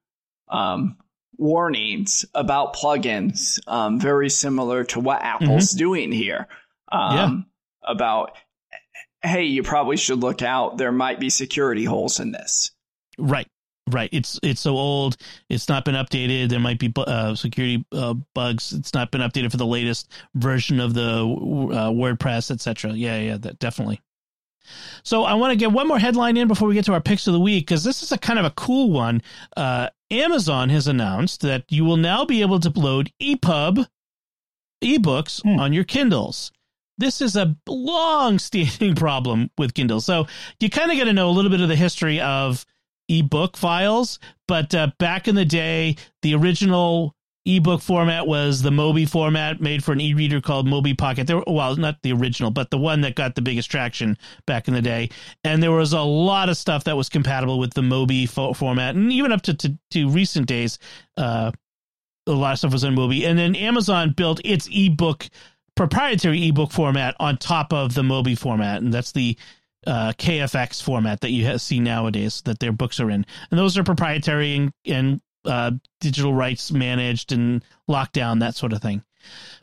[0.48, 0.98] um,
[1.38, 5.78] warnings about plugins, um, very similar to what Apple's mm-hmm.
[5.78, 6.48] doing here.
[6.92, 7.92] Um, yeah.
[7.92, 8.38] About,
[9.24, 10.78] hey, you probably should look out.
[10.78, 12.72] There might be security holes in this.
[13.18, 13.48] Right.
[13.92, 14.10] Right.
[14.12, 15.18] It's it's so old.
[15.48, 16.50] It's not been updated.
[16.50, 18.74] There might be uh, security uh, bugs.
[18.74, 22.94] It's not been updated for the latest version of the uh, WordPress, etc.
[22.94, 24.02] Yeah, yeah, that definitely.
[25.04, 27.28] So I want to get one more headline in before we get to our picks
[27.28, 29.22] of the week because this is a kind of a cool one.
[29.56, 33.88] Uh, Amazon has announced that you will now be able to load EPUB
[34.84, 35.60] ebooks hmm.
[35.60, 36.52] on your Kindles.
[36.98, 40.02] This is a long-standing problem with Kindle.
[40.02, 40.28] So
[40.60, 42.66] you kind of got to know a little bit of the history of
[43.10, 49.08] ebook files, but uh, back in the day, the original ebook format was the Mobi
[49.08, 51.28] format made for an e-reader called Mobipocket.
[51.28, 54.74] There, well, not the original, but the one that got the biggest traction back in
[54.74, 55.10] the day.
[55.44, 58.96] And there was a lot of stuff that was compatible with the Mobi fo- format,
[58.96, 60.80] and even up to to, to recent days,
[61.18, 61.52] uh,
[62.28, 63.28] a lot of stuff was on Mobi.
[63.28, 65.28] And then Amazon built its ebook
[65.76, 69.38] proprietary ebook format on top of the Mobi format, and that's the
[69.86, 73.84] uh, KFX format that you see nowadays that their books are in, and those are
[73.84, 79.04] proprietary and, and uh, digital rights managed and locked down, that sort of thing.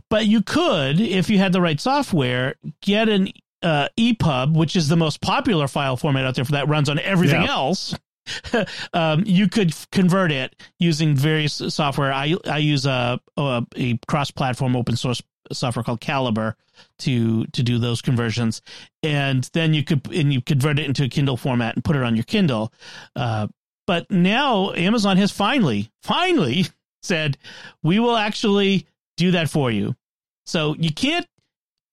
[0.09, 3.29] But you could, if you had the right software, get an
[3.63, 6.99] uh, EPUB, which is the most popular file format out there for that runs on
[6.99, 7.51] everything yeah.
[7.51, 7.95] else.
[8.93, 12.13] um, you could convert it using various software.
[12.13, 15.23] I I use a a, a cross platform open source
[15.55, 16.57] software called Calibre
[16.99, 18.63] to to do those conversions,
[19.03, 22.03] and then you could and you convert it into a Kindle format and put it
[22.03, 22.73] on your Kindle.
[23.17, 23.49] Uh,
[23.87, 26.67] but now Amazon has finally finally
[27.03, 27.39] said
[27.83, 28.87] we will actually
[29.17, 29.95] do that for you.
[30.47, 31.27] So you can't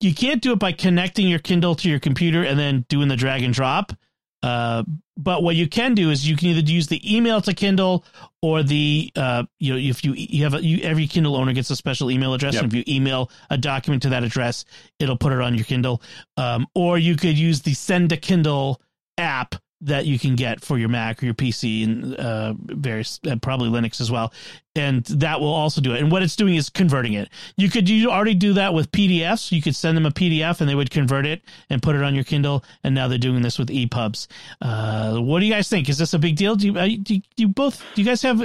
[0.01, 3.15] you can't do it by connecting your Kindle to your computer and then doing the
[3.15, 3.93] drag and drop.
[4.41, 4.83] Uh,
[5.17, 8.05] but what you can do is you can either use the email to Kindle
[8.41, 11.69] or the uh, you know if you you have a, you, every Kindle owner gets
[11.69, 12.63] a special email address, yep.
[12.63, 14.63] and if you email a document to that address,
[14.97, 16.01] it'll put it on your Kindle.
[16.37, 18.81] Um, or you could use the Send to Kindle
[19.17, 23.35] app that you can get for your Mac or your PC and uh, various uh,
[23.41, 24.33] probably Linux as well,
[24.75, 26.01] and that will also do it.
[26.01, 27.29] And what it's doing is converting it.
[27.55, 29.51] You could you already do that with PDFs.
[29.51, 32.15] You could send them a PDF and they would convert it and put it on
[32.15, 32.63] your Kindle.
[32.83, 34.27] And now they're doing this with EPUBs.
[34.61, 35.89] Uh, what do you guys think?
[35.89, 36.55] Is this a big deal?
[36.55, 37.83] Do you, uh, do you, do you both?
[37.95, 38.39] Do you guys have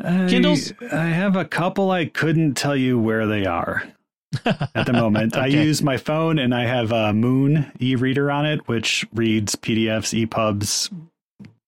[0.00, 0.72] Kindles?
[0.92, 1.90] I, I have a couple.
[1.90, 3.84] I couldn't tell you where they are
[4.46, 5.34] at the moment.
[5.36, 5.42] okay.
[5.42, 10.26] I use my phone and I have a Moon e-reader on it, which reads PDFs,
[10.26, 10.92] EPUBs,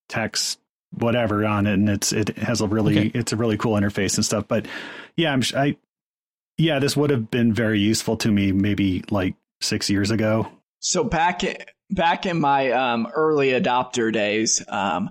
[0.08, 0.58] text,
[0.92, 3.18] whatever on it, and it's it has a really okay.
[3.18, 4.46] it's a really cool interface and stuff.
[4.46, 4.66] But
[5.16, 5.76] yeah, I'm I
[6.58, 10.48] yeah, this would have been very useful to me maybe like six years ago.
[10.80, 11.42] So back
[11.90, 15.10] back in my um, early adopter days, um,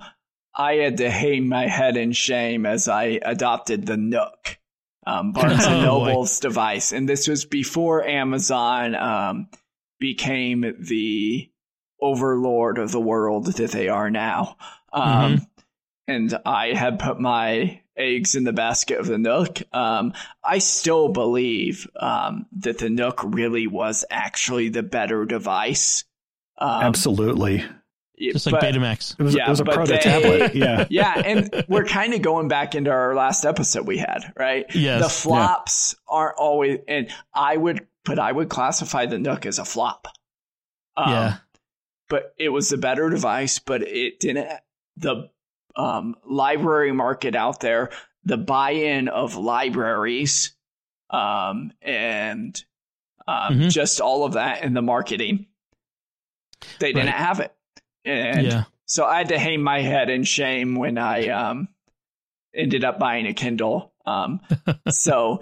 [0.56, 4.58] I had to hang my head in shame as I adopted the Nook,
[5.06, 6.06] um, Barnes and Oh, boy.
[6.08, 9.49] Noble's device, and this was before Amazon um,
[9.99, 11.49] became the
[11.99, 14.58] overlord of the world that they are now.
[14.91, 15.47] Um,
[16.08, 19.62] And I had put my eggs in the basket of the Nook.
[19.72, 26.04] Um, I still believe um, that the Nook really was actually the better device.
[26.58, 27.64] Um, Absolutely.
[28.34, 29.19] Just like but- Betamax.
[29.19, 30.55] It was, Yeah, it was a but proto they- tablet.
[30.55, 30.86] Yeah.
[30.89, 34.65] yeah, and we're kind of going back into our last episode we had, right?
[34.76, 35.01] Yes.
[35.01, 39.65] The flops aren't always, and I would, but I would classify the Nook as a
[39.65, 40.07] flop.
[40.97, 41.38] Um, yeah.
[42.09, 44.49] But it was the better device, but it didn't,
[44.97, 45.30] the
[45.76, 47.89] um, library market out there,
[48.26, 50.53] the buy in of libraries,
[51.09, 52.61] um, and
[53.28, 53.69] um, Mhm.
[53.72, 55.47] just all of that in the marketing,
[56.80, 57.15] they didn't Right.
[57.15, 57.55] have it.
[58.06, 58.64] And yeah.
[58.86, 61.68] so I had to hang my head in shame when I um,
[62.56, 63.93] ended up buying a Kindle.
[64.06, 64.41] Um,
[64.89, 65.41] so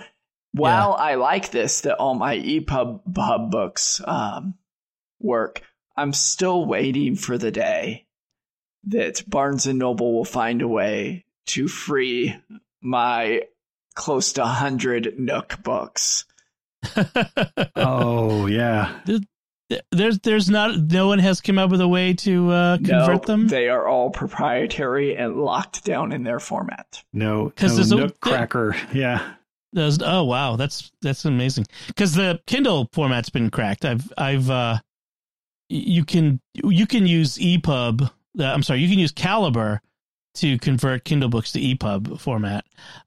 [0.54, 4.56] while I like this, that all my EPUB hub books um,
[5.20, 5.62] work,
[5.96, 8.08] I'm still waiting for the day
[8.86, 12.36] that Barnes and Noble will find a way to free
[12.82, 13.44] my
[13.96, 16.26] close to 100 Nook books.
[17.76, 19.00] Oh, yeah.
[19.92, 23.34] There's there's not no one has come up with a way to uh, convert No,
[23.34, 23.48] them.
[23.48, 27.04] They are all proprietary and locked down in their format.
[27.14, 28.76] No, 'Cause no there's a- Nook cracker.
[28.94, 29.34] Yeah.
[29.72, 31.68] Those, oh wow, that's that's amazing.
[31.86, 33.86] Because the Kindle format's been cracked.
[33.86, 34.80] I've I've uh,
[35.70, 38.02] you can you can use EPUB.
[38.02, 39.80] Uh, I'm sorry, you can use Calibre
[40.36, 42.66] to convert Kindle books to EPUB format.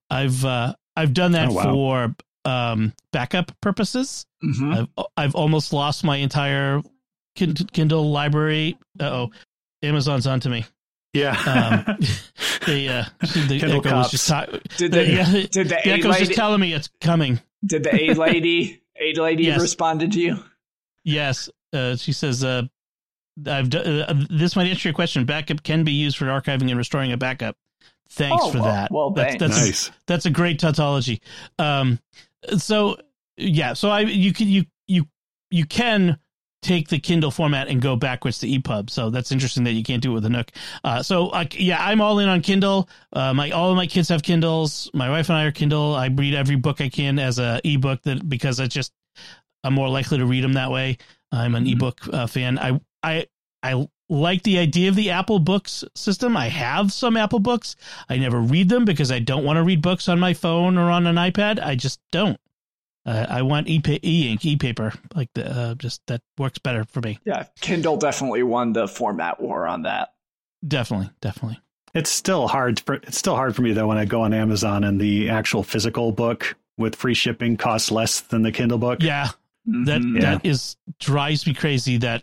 [0.08, 1.62] I've uh, I've done that Oh, wow.
[1.64, 2.14] for
[2.44, 4.26] um, backup purposes.
[4.40, 6.82] hmm I've I've almost lost my entire
[7.36, 8.78] Kindle library.
[9.00, 9.30] Uh oh,
[9.82, 10.64] Amazon's onto me.
[11.12, 11.30] Yeah.
[11.86, 11.96] Um,
[12.66, 15.88] the uh, the Kindle Echo was just ta- Did the, the, yeah, did the the
[15.88, 17.40] A Echo's just telling me it's coming.
[17.64, 19.60] did the A lady, A lady Yes.
[19.60, 20.38] responded to you?
[21.04, 22.42] Yes, uh, she says.
[22.44, 22.62] Uh,
[23.46, 25.24] I've d- uh, this might answer your question.
[25.24, 27.56] Backup can be used for archiving and restoring a backup.
[28.10, 28.90] Thanks Oh, for well- that.
[28.92, 29.54] well, that's thanks.
[29.56, 29.90] that's, nice.
[30.06, 31.22] that's a great tautology.
[31.58, 31.98] Um,
[32.58, 32.96] so
[33.36, 35.06] yeah, so I you can you you
[35.50, 36.18] you can
[36.62, 38.88] take the Kindle format and go backwards to EPUB.
[38.88, 40.52] So that's interesting that you can't do it with a Nook.
[40.84, 42.88] Uh, so like yeah, I'm all in on Kindle.
[43.12, 44.90] Uh, my all of my kids have Kindles.
[44.94, 45.94] My wife and I are Kindle.
[45.94, 48.92] I read every book I can as a ebook that because I just
[49.64, 50.98] I'm more likely to read them that way.
[51.32, 51.72] I'm an Mhm.
[51.72, 52.58] ebook uh, fan.
[52.58, 53.26] I I
[53.62, 56.36] I like the idea of the Apple Books system.
[56.36, 57.76] I have some Apple Books.
[58.08, 60.90] I never read them because I don't want to read books on my phone or
[60.90, 61.60] on an iPad.
[61.64, 62.38] I just don't.
[63.04, 63.80] Uh, I want e
[64.30, 67.18] ink, e paper, like the uh, just that works better for me.
[67.24, 70.12] Yeah, Kindle definitely won the format war on that.
[70.66, 71.58] Definitely, definitely.
[71.94, 74.84] It's still hard for it's still hard for me though when I go on Amazon
[74.84, 79.02] and the actual physical book with free shipping costs less than the Kindle book.
[79.02, 79.30] Yeah,
[79.66, 80.20] that Mhm.
[80.20, 82.22] that is drives me crazy that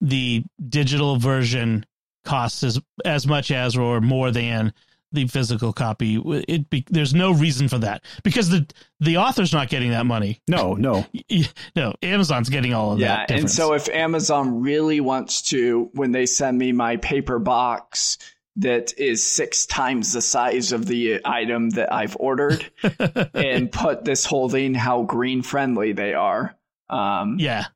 [0.00, 1.86] the digital version
[2.24, 4.72] costs as as much as or more than
[5.12, 6.20] the physical copy.
[6.48, 8.66] It be, there's no reason for that because the
[9.00, 10.40] the author's not getting that money.
[10.48, 11.06] No, no.
[11.76, 13.30] No, Amazon's getting all of yeah, that.
[13.30, 18.16] and so if Amazon really wants to, when they send me my paper box
[18.56, 22.64] that is six times the size of the item that I've ordered,
[23.34, 26.56] and put this holding how green friendly they are.
[26.88, 27.66] Um, yeah,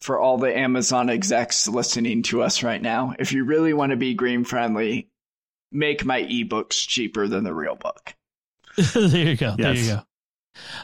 [0.00, 3.96] for all the Amazon execs listening to us right now, if you really want to
[3.96, 5.08] be green friendly,
[5.72, 8.14] make my ebooks cheaper than the real book.
[8.94, 9.56] there you go.
[9.56, 10.02] There you go.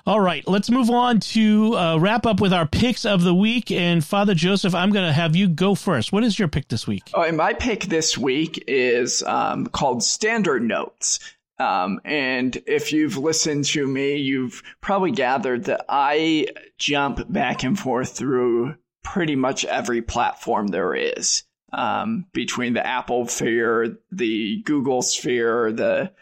[0.07, 3.71] All right, let's move on to uh, wrap up with our picks of the week.
[3.71, 6.13] And Father Joseph, I'm going to have you go first.
[6.13, 7.11] What is your pick this week?
[7.15, 11.19] Oh, and my pick this week is um, called Standard Notes.
[11.59, 16.49] Um, and if you've listened to me, you've probably gathered that I
[16.79, 21.45] jump back and forth through pretty much every platform there is.
[21.73, 26.13] Um, between the Apple Sphere, the Google Sphere, the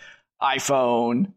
[0.41, 1.33] iPhone,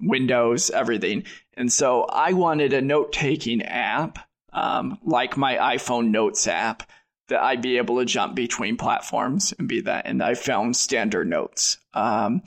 [0.00, 1.24] Windows, everything.
[1.54, 4.18] And so I wanted a note taking app,
[4.52, 6.82] um, like my iPhone Notes app,
[7.28, 10.06] that I'd be able to jump between platforms and be that.
[10.06, 11.78] And I found standard notes.
[11.94, 12.42] Um,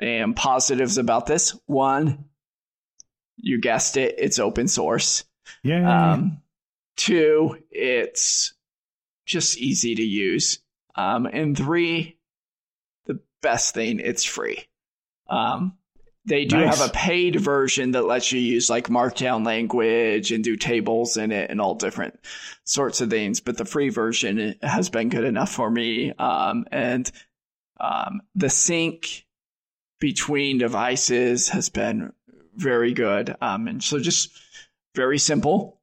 [0.00, 2.26] and positives about this one,
[3.36, 5.24] you guessed it, it's open source.
[5.62, 6.12] Yeah.
[6.12, 6.42] Um,
[6.96, 8.54] two, it's
[9.26, 10.58] just easy to use.
[10.94, 12.18] Um, and three,
[13.06, 14.66] the best thing, it's free.
[15.28, 15.76] Um,
[16.24, 16.78] they do Nice.
[16.78, 21.32] have a paid version that lets you use like markdown language and do tables in
[21.32, 22.20] it and all different
[22.64, 23.40] sorts of things.
[23.40, 26.12] But the free version has been good enough for me.
[26.12, 27.10] Um, and
[27.80, 29.26] Um, the sync
[29.98, 32.12] between devices has been
[32.54, 33.34] very good.
[33.40, 34.30] Um, and so just
[34.94, 35.80] very simple,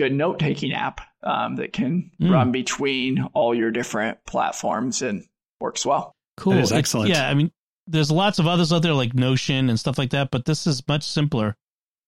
[0.00, 2.30] good note taking app um, that can mm.
[2.30, 5.26] run between all your different platforms and
[5.60, 6.16] works well.
[6.38, 6.54] Cool.
[6.54, 7.10] That is excellent.
[7.10, 7.28] It's, yeah.
[7.28, 7.52] I mean,
[7.86, 10.86] there's lots of others out there like Notion and stuff like that, but this is
[10.88, 11.54] much simpler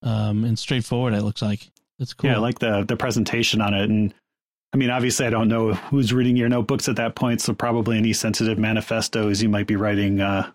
[0.03, 1.13] um, and straightforward.
[1.13, 2.31] It looks like it's cool.
[2.31, 4.15] Yeah, I like the the presentation on it, and
[4.73, 7.99] I mean, obviously, I don't know who's reading your notebooks at that point, so probably
[7.99, 10.21] any sensitive manifestos you might be writing.
[10.21, 10.51] Uh,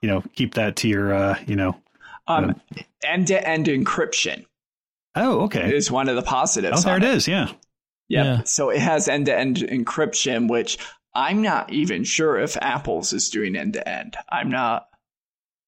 [0.00, 1.76] you know, keep that to your, uh, you know,
[2.26, 2.60] um,
[3.04, 4.46] end to end encryption.
[5.14, 5.74] Oh, okay.
[5.74, 6.84] It's one of the positives.
[6.84, 7.28] Oh, there it is.
[7.28, 7.48] Yeah.
[8.08, 8.24] Yep.
[8.24, 8.42] Yeah.
[8.44, 10.78] So it has end to end encryption, which
[11.14, 14.16] I'm not even sure if Apple's is doing end to end.
[14.28, 14.88] I'm not.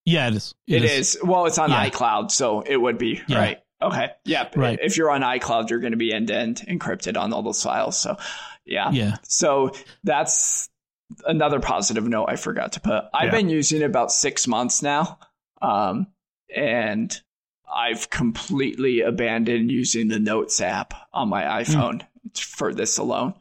[0.06, 0.54] Yeah, it is.
[0.66, 1.16] it, it is.
[1.16, 1.22] is.
[1.22, 1.88] Well, it's on yeah.
[1.88, 3.38] iCloud, so it would be yeah.
[3.38, 3.62] right.
[3.82, 4.10] Okay.
[4.24, 4.56] Yep.
[4.56, 4.78] Right.
[4.80, 7.62] If you're on iCloud, you're going to be end to end encrypted on all those
[7.62, 8.00] files.
[8.00, 8.16] So,
[8.64, 8.90] yeah.
[8.90, 9.16] Yeah.
[9.24, 9.72] So
[10.04, 10.70] that's
[11.26, 13.04] another positive note I forgot to put.
[13.12, 13.30] I've yeah.
[13.30, 15.18] been using it about six months now.
[15.60, 16.06] Um,
[16.54, 17.20] and
[17.74, 21.72] I've completely abandoned using the Notes app on my hmm.
[21.72, 22.38] iPhone mm.
[22.38, 23.34] for this alone.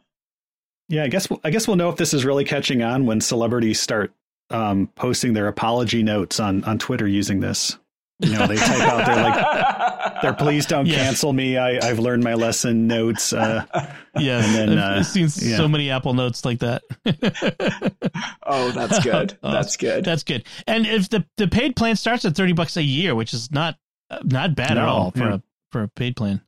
[0.88, 3.80] Yeah, I guess I guess we'll know if this is really catching on when celebrities
[3.80, 4.12] start
[4.50, 7.78] um, posting their apology notes on on Twitter using this.
[8.20, 10.96] You know, they type out their like, their please don't yeah.
[10.96, 11.56] cancel me.
[11.56, 13.32] I, I've learned my lesson notes.
[13.32, 13.64] Uh,
[14.18, 15.56] yeah, and then I've uh, seen yeah.
[15.56, 16.82] so many Apple notes like that.
[18.46, 19.36] oh, that's good.
[19.42, 20.04] oh, that's good.
[20.04, 20.44] That's good.
[20.66, 23.78] And if the the paid plan starts at thirty bucks a year, which is not
[24.24, 25.34] not bad no, at all for yeah.
[25.34, 25.40] a
[25.72, 26.40] for a paid plan.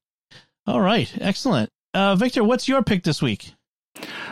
[0.67, 1.71] All right, excellent.
[1.95, 3.53] Uh, Victor, what's your pick this week?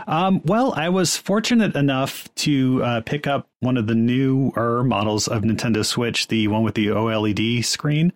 [0.07, 5.29] Um, well, I was fortunate enough to uh, pick up one of the newer models
[5.29, 8.13] of Nintendo Switch, the one with the OLED screen.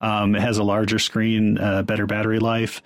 [0.00, 2.80] Um, it has a larger screen, uh, better battery life.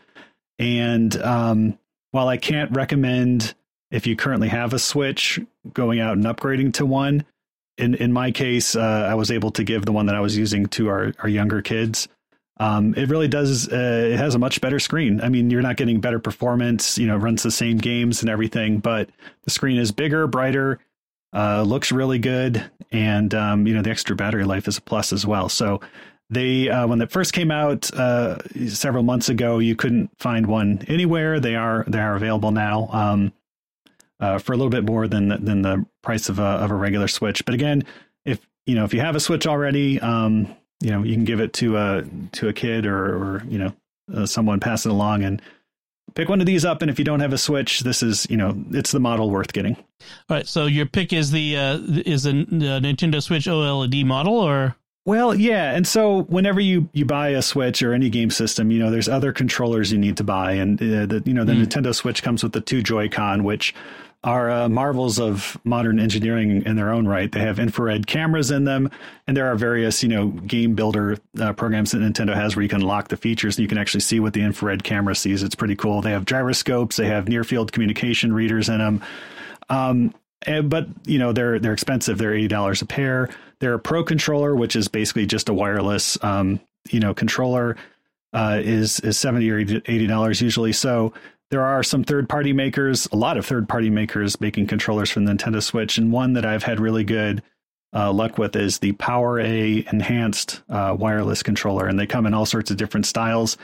[0.58, 1.78] And um,
[2.10, 3.54] while I can't recommend
[3.92, 5.38] if you currently have a Switch
[5.72, 7.24] going out and upgrading to one,
[7.78, 10.36] in in my case, uh, I was able to give the one that I was
[10.36, 12.08] using to our our younger kids.
[12.58, 13.68] Um, it really does.
[13.68, 15.20] Uh, it has a much better screen.
[15.20, 16.98] I mean, you're not getting better performance.
[16.98, 19.10] You know, runs the same games and everything, but
[19.44, 20.78] the screen is bigger, brighter,
[21.32, 25.12] uh, looks really good, and um, you know the extra battery life is a plus
[25.12, 25.48] as well.
[25.48, 25.80] So
[26.30, 30.84] they, uh, when it first came out uh, several months ago, you couldn't find one
[30.88, 31.40] anywhere.
[31.40, 33.32] They are they are available now um,
[34.20, 37.09] uh, for a little bit more than than the price of a of a regular
[37.09, 37.44] Switch.
[37.44, 37.84] But again,
[38.24, 40.00] if you know if you have a Switch already.
[40.00, 43.59] Um, you know you can give it to a to a kid or or you
[43.59, 43.72] know
[44.14, 45.40] uh, someone pass it along and
[46.14, 48.36] pick one of these up and if you don't have a switch this is you
[48.36, 52.24] know it's the model worth getting all right so your pick is the uh is
[52.24, 54.76] the, the nintendo switch oled model or
[55.07, 58.78] well yeah and so whenever you you buy a switch or any game system you
[58.78, 61.64] know there's other controllers you need to buy and uh, the you know the mm.
[61.64, 63.72] nintendo switch comes with the two joy-con which
[64.24, 67.32] are uh, marvels of modern engineering in their own right.
[67.32, 68.88] They have infrared cameras in them,
[69.26, 72.68] and there are various, you know, game builder uh, programs that Nintendo has where you
[72.68, 75.42] can lock the features and you can actually see what the infrared camera sees.
[75.42, 76.02] It's pretty cool.
[76.02, 79.02] They have gyroscopes, they have near field communication readers in them.
[79.68, 80.14] Um,
[80.46, 82.18] and, but you know they're they're expensive.
[82.18, 83.28] They're eighty dollars a pair.
[83.58, 86.60] They're a pro controller, which is basically just a wireless, um,
[86.90, 87.76] you know, controller.
[88.34, 90.72] Uh, is is seventy or eighty dollars usually.
[90.72, 91.12] So
[91.53, 95.20] there are some third party makers, a lot of third party makers making controllers for
[95.20, 97.42] the Nintendo Switch, and one that I've had really good
[97.94, 102.46] uh, luck with is the PowerA enhanced uh, wireless controller, and they come in all
[102.46, 103.59] sorts of different styles.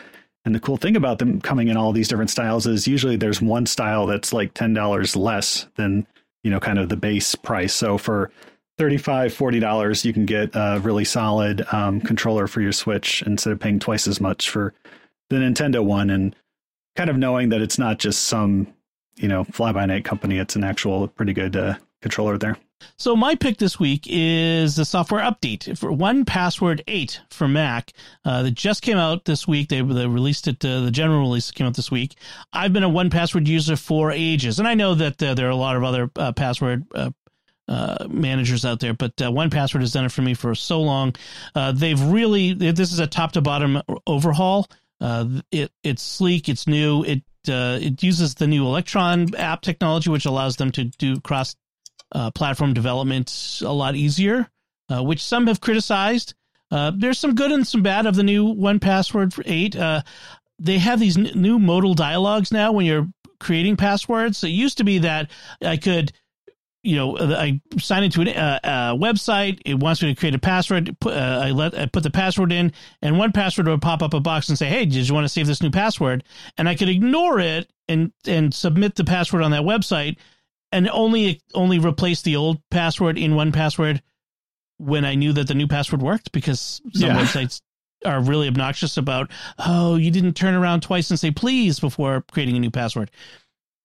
[0.44, 3.40] And the cool thing about them coming in all these different styles is usually there's
[3.40, 6.06] one style that's like ten dollars less than
[6.44, 7.72] you know kind of the base price.
[7.72, 8.30] So for
[8.76, 13.52] 35 40 dollars you can get a really solid um, controller for your switch instead
[13.54, 14.72] of paying twice as much for
[15.30, 16.36] the nintendo one and
[16.98, 18.66] kind of knowing that it's not just some
[19.14, 20.36] you know fly by night company.
[20.36, 22.58] It's an actual pretty good uh, controller there.
[22.96, 27.92] So my pick this week is the software update for 1Password 8 for Mac
[28.24, 29.68] uh, that just came out this week.
[29.68, 30.64] They, they released it.
[30.64, 32.16] Uh, the general release came out this week.
[32.52, 35.56] I've been a 1Password user for ages, and I know that uh, there are a
[35.56, 37.10] lot of other uh, password uh,
[37.68, 41.14] uh, managers out there, but uh, 1Password has done it for me for so long.
[41.54, 44.68] Uh, they've really this is a top to bottom overhaul.
[45.00, 47.04] Uh, it it's sleek, it's new.
[47.04, 51.56] It uh, it uses the new Electron app technology, which allows them to do cross
[52.12, 54.48] uh, platform development a lot easier,
[54.88, 56.34] uh, which some have criticized.
[56.70, 59.74] Uh, there's some good and some bad of the new 1Password for eight.
[59.74, 60.02] Uh,
[60.58, 63.08] they have these n- new modal dialogues now when you're
[63.40, 64.42] creating passwords.
[64.44, 65.30] It used to be that
[65.62, 66.12] I could
[66.82, 68.58] you know, I sign into a, uh,
[68.94, 69.60] a, website.
[69.66, 70.96] It wants me to create a password.
[71.00, 72.72] Put, uh, I let I put the password in,
[73.02, 75.46] and 1Password would pop up a box and say, "Hey, did you want to save
[75.46, 76.24] this new password?"
[76.56, 80.16] And I could ignore it and and submit the password on that website.
[80.70, 84.02] and only only replace the old password in 1Password
[84.76, 87.16] when I knew that the new password worked because some Yeah.
[87.16, 87.62] websites
[88.04, 92.56] are really obnoxious about oh you didn't turn around twice and say please before creating
[92.56, 93.10] a new password.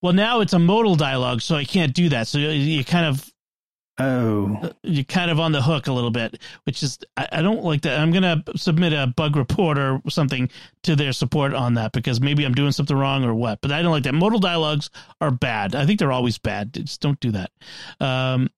[0.04, 2.28] Well, now it's a modal dialog, so I can't do that.
[2.28, 3.34] So you, you kind of
[4.00, 7.64] Oh, you're kind of on the hook a little bit, which is I, I don't
[7.64, 8.00] like that.
[8.00, 10.50] I'm gonna submit a bug report or something
[10.82, 13.62] to their support on that because maybe I'm doing something wrong or what.
[13.62, 14.16] But I don't like that.
[14.16, 14.90] Modal dialogues
[15.22, 15.76] are bad.
[15.76, 16.74] I think they're always bad.
[16.74, 17.52] Just don't do that.
[18.00, 18.50] Um,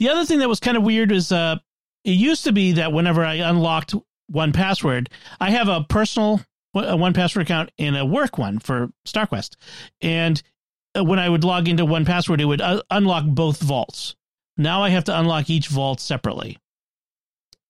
[0.00, 1.56] the other thing that was kind of weird is uh,
[2.04, 3.94] it used to be that whenever I unlocked
[4.32, 5.06] 1Password,
[5.40, 6.40] I have a personal
[6.74, 9.54] 1Password account and a work one for StarQuest,
[10.00, 10.42] and
[10.94, 14.16] when I would log into 1Password, it would uh, unlock both vaults.
[14.56, 16.58] Now I have to unlock each vault separately.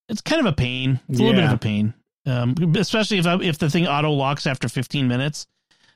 [0.09, 1.01] It's kind of a pain.
[1.09, 1.95] It's a little bit of a pain,
[2.27, 5.47] um, especially if I, if the thing auto locks after 15 minutes.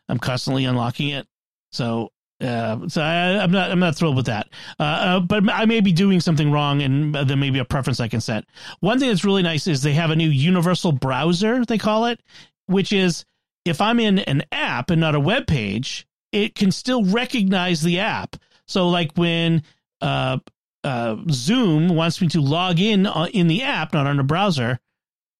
[0.09, 1.27] I'm constantly unlocking it,
[1.72, 4.49] so uh, so I, I'm not I'm not thrilled with that.
[4.79, 8.01] Uh, uh, but I may be doing something wrong, and there may be a preference
[8.01, 8.45] I can set.
[8.81, 11.64] One thing that's really nice is they have a new universal browser.
[11.64, 12.20] They call it,
[12.66, 13.25] which is
[13.64, 18.01] if I'm in an app and not a web page, it can still recognize the
[18.01, 18.37] app.
[18.66, 19.62] So like when
[20.01, 20.39] uh,
[20.82, 24.80] uh, Zoom wants me to log in uh, in the app, not on a browser,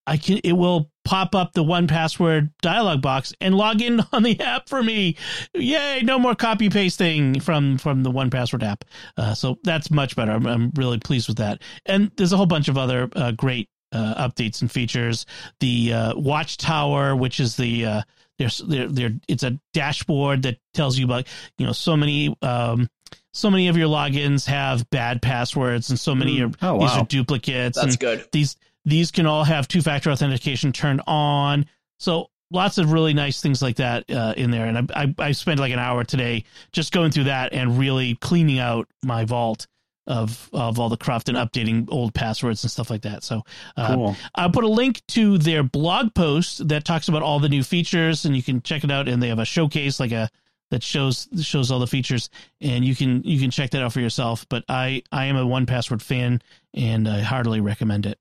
[0.07, 4.41] I can it will pop up the 1Password dialog box and log in on the
[4.41, 5.17] app for me.
[5.55, 6.01] Yay!
[6.03, 8.85] No more copy pasting from from the 1Password app.
[9.17, 10.33] Uh, so that's much better.
[10.33, 11.61] I'm, I'm really pleased with that.
[11.87, 15.27] And there's a whole bunch of other uh, great uh, updates and features.
[15.61, 18.03] The uh, Watchtower, which is the uh,
[18.39, 21.27] there's there there it's a dashboard that tells you about
[21.59, 22.89] you know so many um
[23.33, 27.05] so many of your logins have bad passwords and so many are Oh, these are
[27.05, 28.29] duplicates That's and good.
[28.33, 31.67] these these can all have two factor authentication turned on.
[31.99, 34.67] So lots of really nice things like that uh, in there.
[34.67, 38.17] And I, I i spent like an hour today just going through that and really
[38.17, 39.67] cleaning out my vault
[40.07, 43.43] of of all the cruft and updating old passwords and stuff like that so
[43.77, 44.17] uh, cool.
[44.35, 48.25] I'll put a link to their blog post that talks about all the new features,
[48.25, 49.09] and you can check it out.
[49.09, 50.31] And they have a showcase, like a
[50.71, 52.31] that shows shows all the features,
[52.61, 54.47] and you can you can check that out for yourself.
[54.49, 56.43] But I I am a 1Password fan,
[56.73, 58.19] and I heartily recommend it.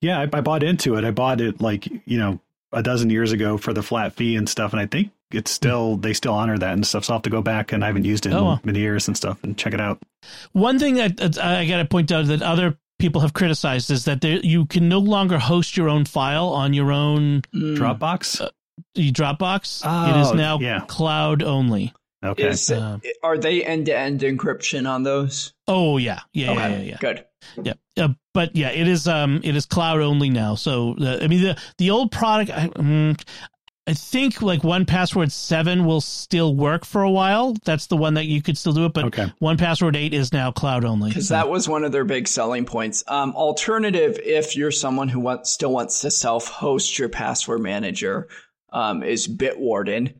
[0.00, 1.04] Yeah, I, I bought into it.
[1.04, 2.40] I bought it like you know
[2.72, 5.96] a dozen years ago for the flat fee and stuff, and I think it's still
[5.96, 7.04] they still honor that and stuff.
[7.04, 8.60] So I'll have to go back and I haven't used it in Oh, well.
[8.64, 10.00] many years and stuff and check it out.
[10.52, 14.04] One thing that, that I got to point out that other people have criticized is
[14.06, 17.76] that there, you can no longer host your own file on your own Mm.
[17.76, 18.48] Dropbox.
[18.94, 19.82] the Dropbox.
[19.82, 20.80] it Oh, is now yeah.
[20.88, 21.92] cloud only.
[22.24, 22.48] Okay.
[22.48, 25.52] Is, Uh, are they end to end encryption on those?
[25.68, 26.96] Oh yeah, yeah, yeah, yeah, yeah.
[27.00, 27.24] Good.
[27.62, 30.56] Yeah, uh, but yeah, it is um it is cloud only now.
[30.56, 33.20] So the, I mean the the old product, I, mm,
[33.88, 37.56] I think like 1Password seven will still work for a while.
[37.64, 39.32] That's the one that you could still do it, but Okay.
[39.40, 41.08] 1Password eight is now cloud only.
[41.08, 43.02] Because So- that was one of their big selling points.
[43.08, 48.28] Um, alternative, if you're someone who wants, still wants to self host your password manager,
[48.74, 50.12] um, is Bitwarden.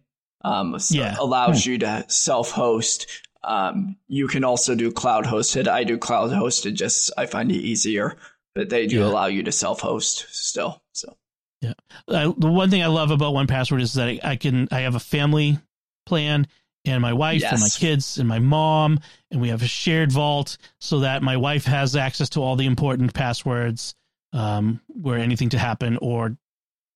[0.43, 1.17] Um, so Yeah.
[1.21, 3.07] allows you to self host.
[3.45, 5.69] Um, you can also do cloud hosted.
[5.69, 8.17] I do cloud hosted, just I find it easier,
[8.55, 9.09] but they do Yeah.
[9.09, 10.81] allow you to self host still.
[10.95, 11.18] So
[11.63, 14.95] I, the one thing I love about 1Password is that I, I can I have
[14.95, 15.59] a family
[16.07, 16.47] plan
[16.85, 19.01] and my wife and my kids and my mom
[19.31, 22.67] and we have a shared vault so that my wife has access to all the
[22.67, 23.95] important passwords
[24.33, 26.37] um where anything to happen or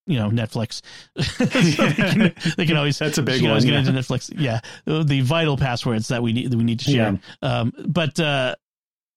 [0.07, 0.83] you know Netflix.
[1.23, 3.89] So they, can, they can always That's a big can always one, get yeah.
[3.89, 4.33] into Netflix.
[4.37, 4.61] Yeah.
[4.85, 7.19] The the vital passwords that we need that we need to share.
[7.41, 8.55] Um but uh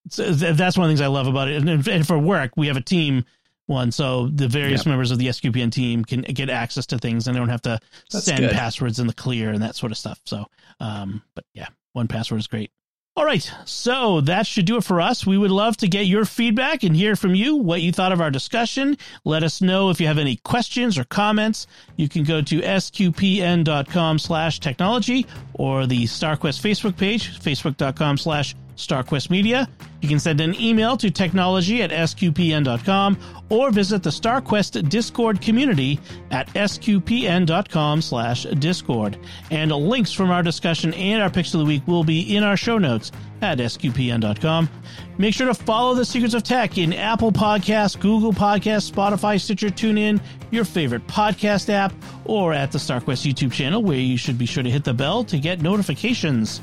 [0.10, 1.56] so th- that's one of the things I love about it.
[1.56, 3.26] And, and for work we have a team
[3.68, 4.88] one so the various Yep.
[4.88, 7.80] members of the SQPN team can get access to things and they don't have to
[8.12, 8.52] That's send good.
[8.52, 10.46] passwords in the clear and that sort of stuff so
[10.80, 11.68] um but yeah
[11.98, 12.72] 1Password is great
[13.18, 15.26] all right, so that should do it for us.
[15.26, 18.20] We would love to get your feedback and hear from you what you thought of
[18.20, 18.98] our discussion.
[19.24, 21.66] Let us know if you have any questions or comments.
[21.96, 29.30] You can go to sqpn.com slash technology or the StarQuest Facebook page, facebook.com slash StarQuest
[29.30, 29.68] Media.
[30.02, 33.18] You can send an email to technology at sqpn.com
[33.50, 36.00] or visit the StarQuest Discord community
[36.32, 39.18] at sqpn.com slash discord.
[39.52, 42.58] And links from our discussion and our picks of the week will be in our
[42.58, 43.12] show notes
[43.42, 44.70] at sqpn.com.
[45.18, 49.70] Make sure to follow the Secrets of Tech in Apple Podcasts, Google Podcasts, Spotify, Stitcher,
[49.70, 50.22] TuneIn,
[50.52, 51.94] your favorite podcast app,
[52.26, 55.24] or at the StarQuest YouTube channel, where you should be sure to hit the bell
[55.24, 56.62] to get notifications.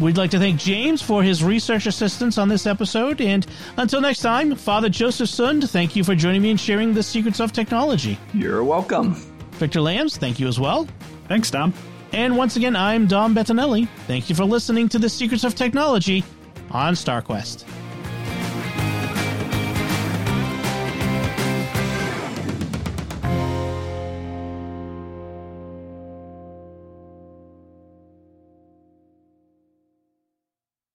[0.00, 3.20] We'd like to thank James for his research assistance on this episode.
[3.20, 3.46] And
[3.76, 7.40] until next time, Father Joseph Sund, thank you for joining me and sharing the secrets
[7.40, 8.18] of technology.
[8.32, 9.14] you're welcome.
[9.52, 10.88] Victor Lams, thank you as well.
[11.28, 11.72] Thanks, Dom.
[12.12, 13.88] And once again, I'm Dom Bettinelli.
[14.06, 16.24] Thank you for listening to the Secrets of Technology
[16.70, 17.64] on StarQuest.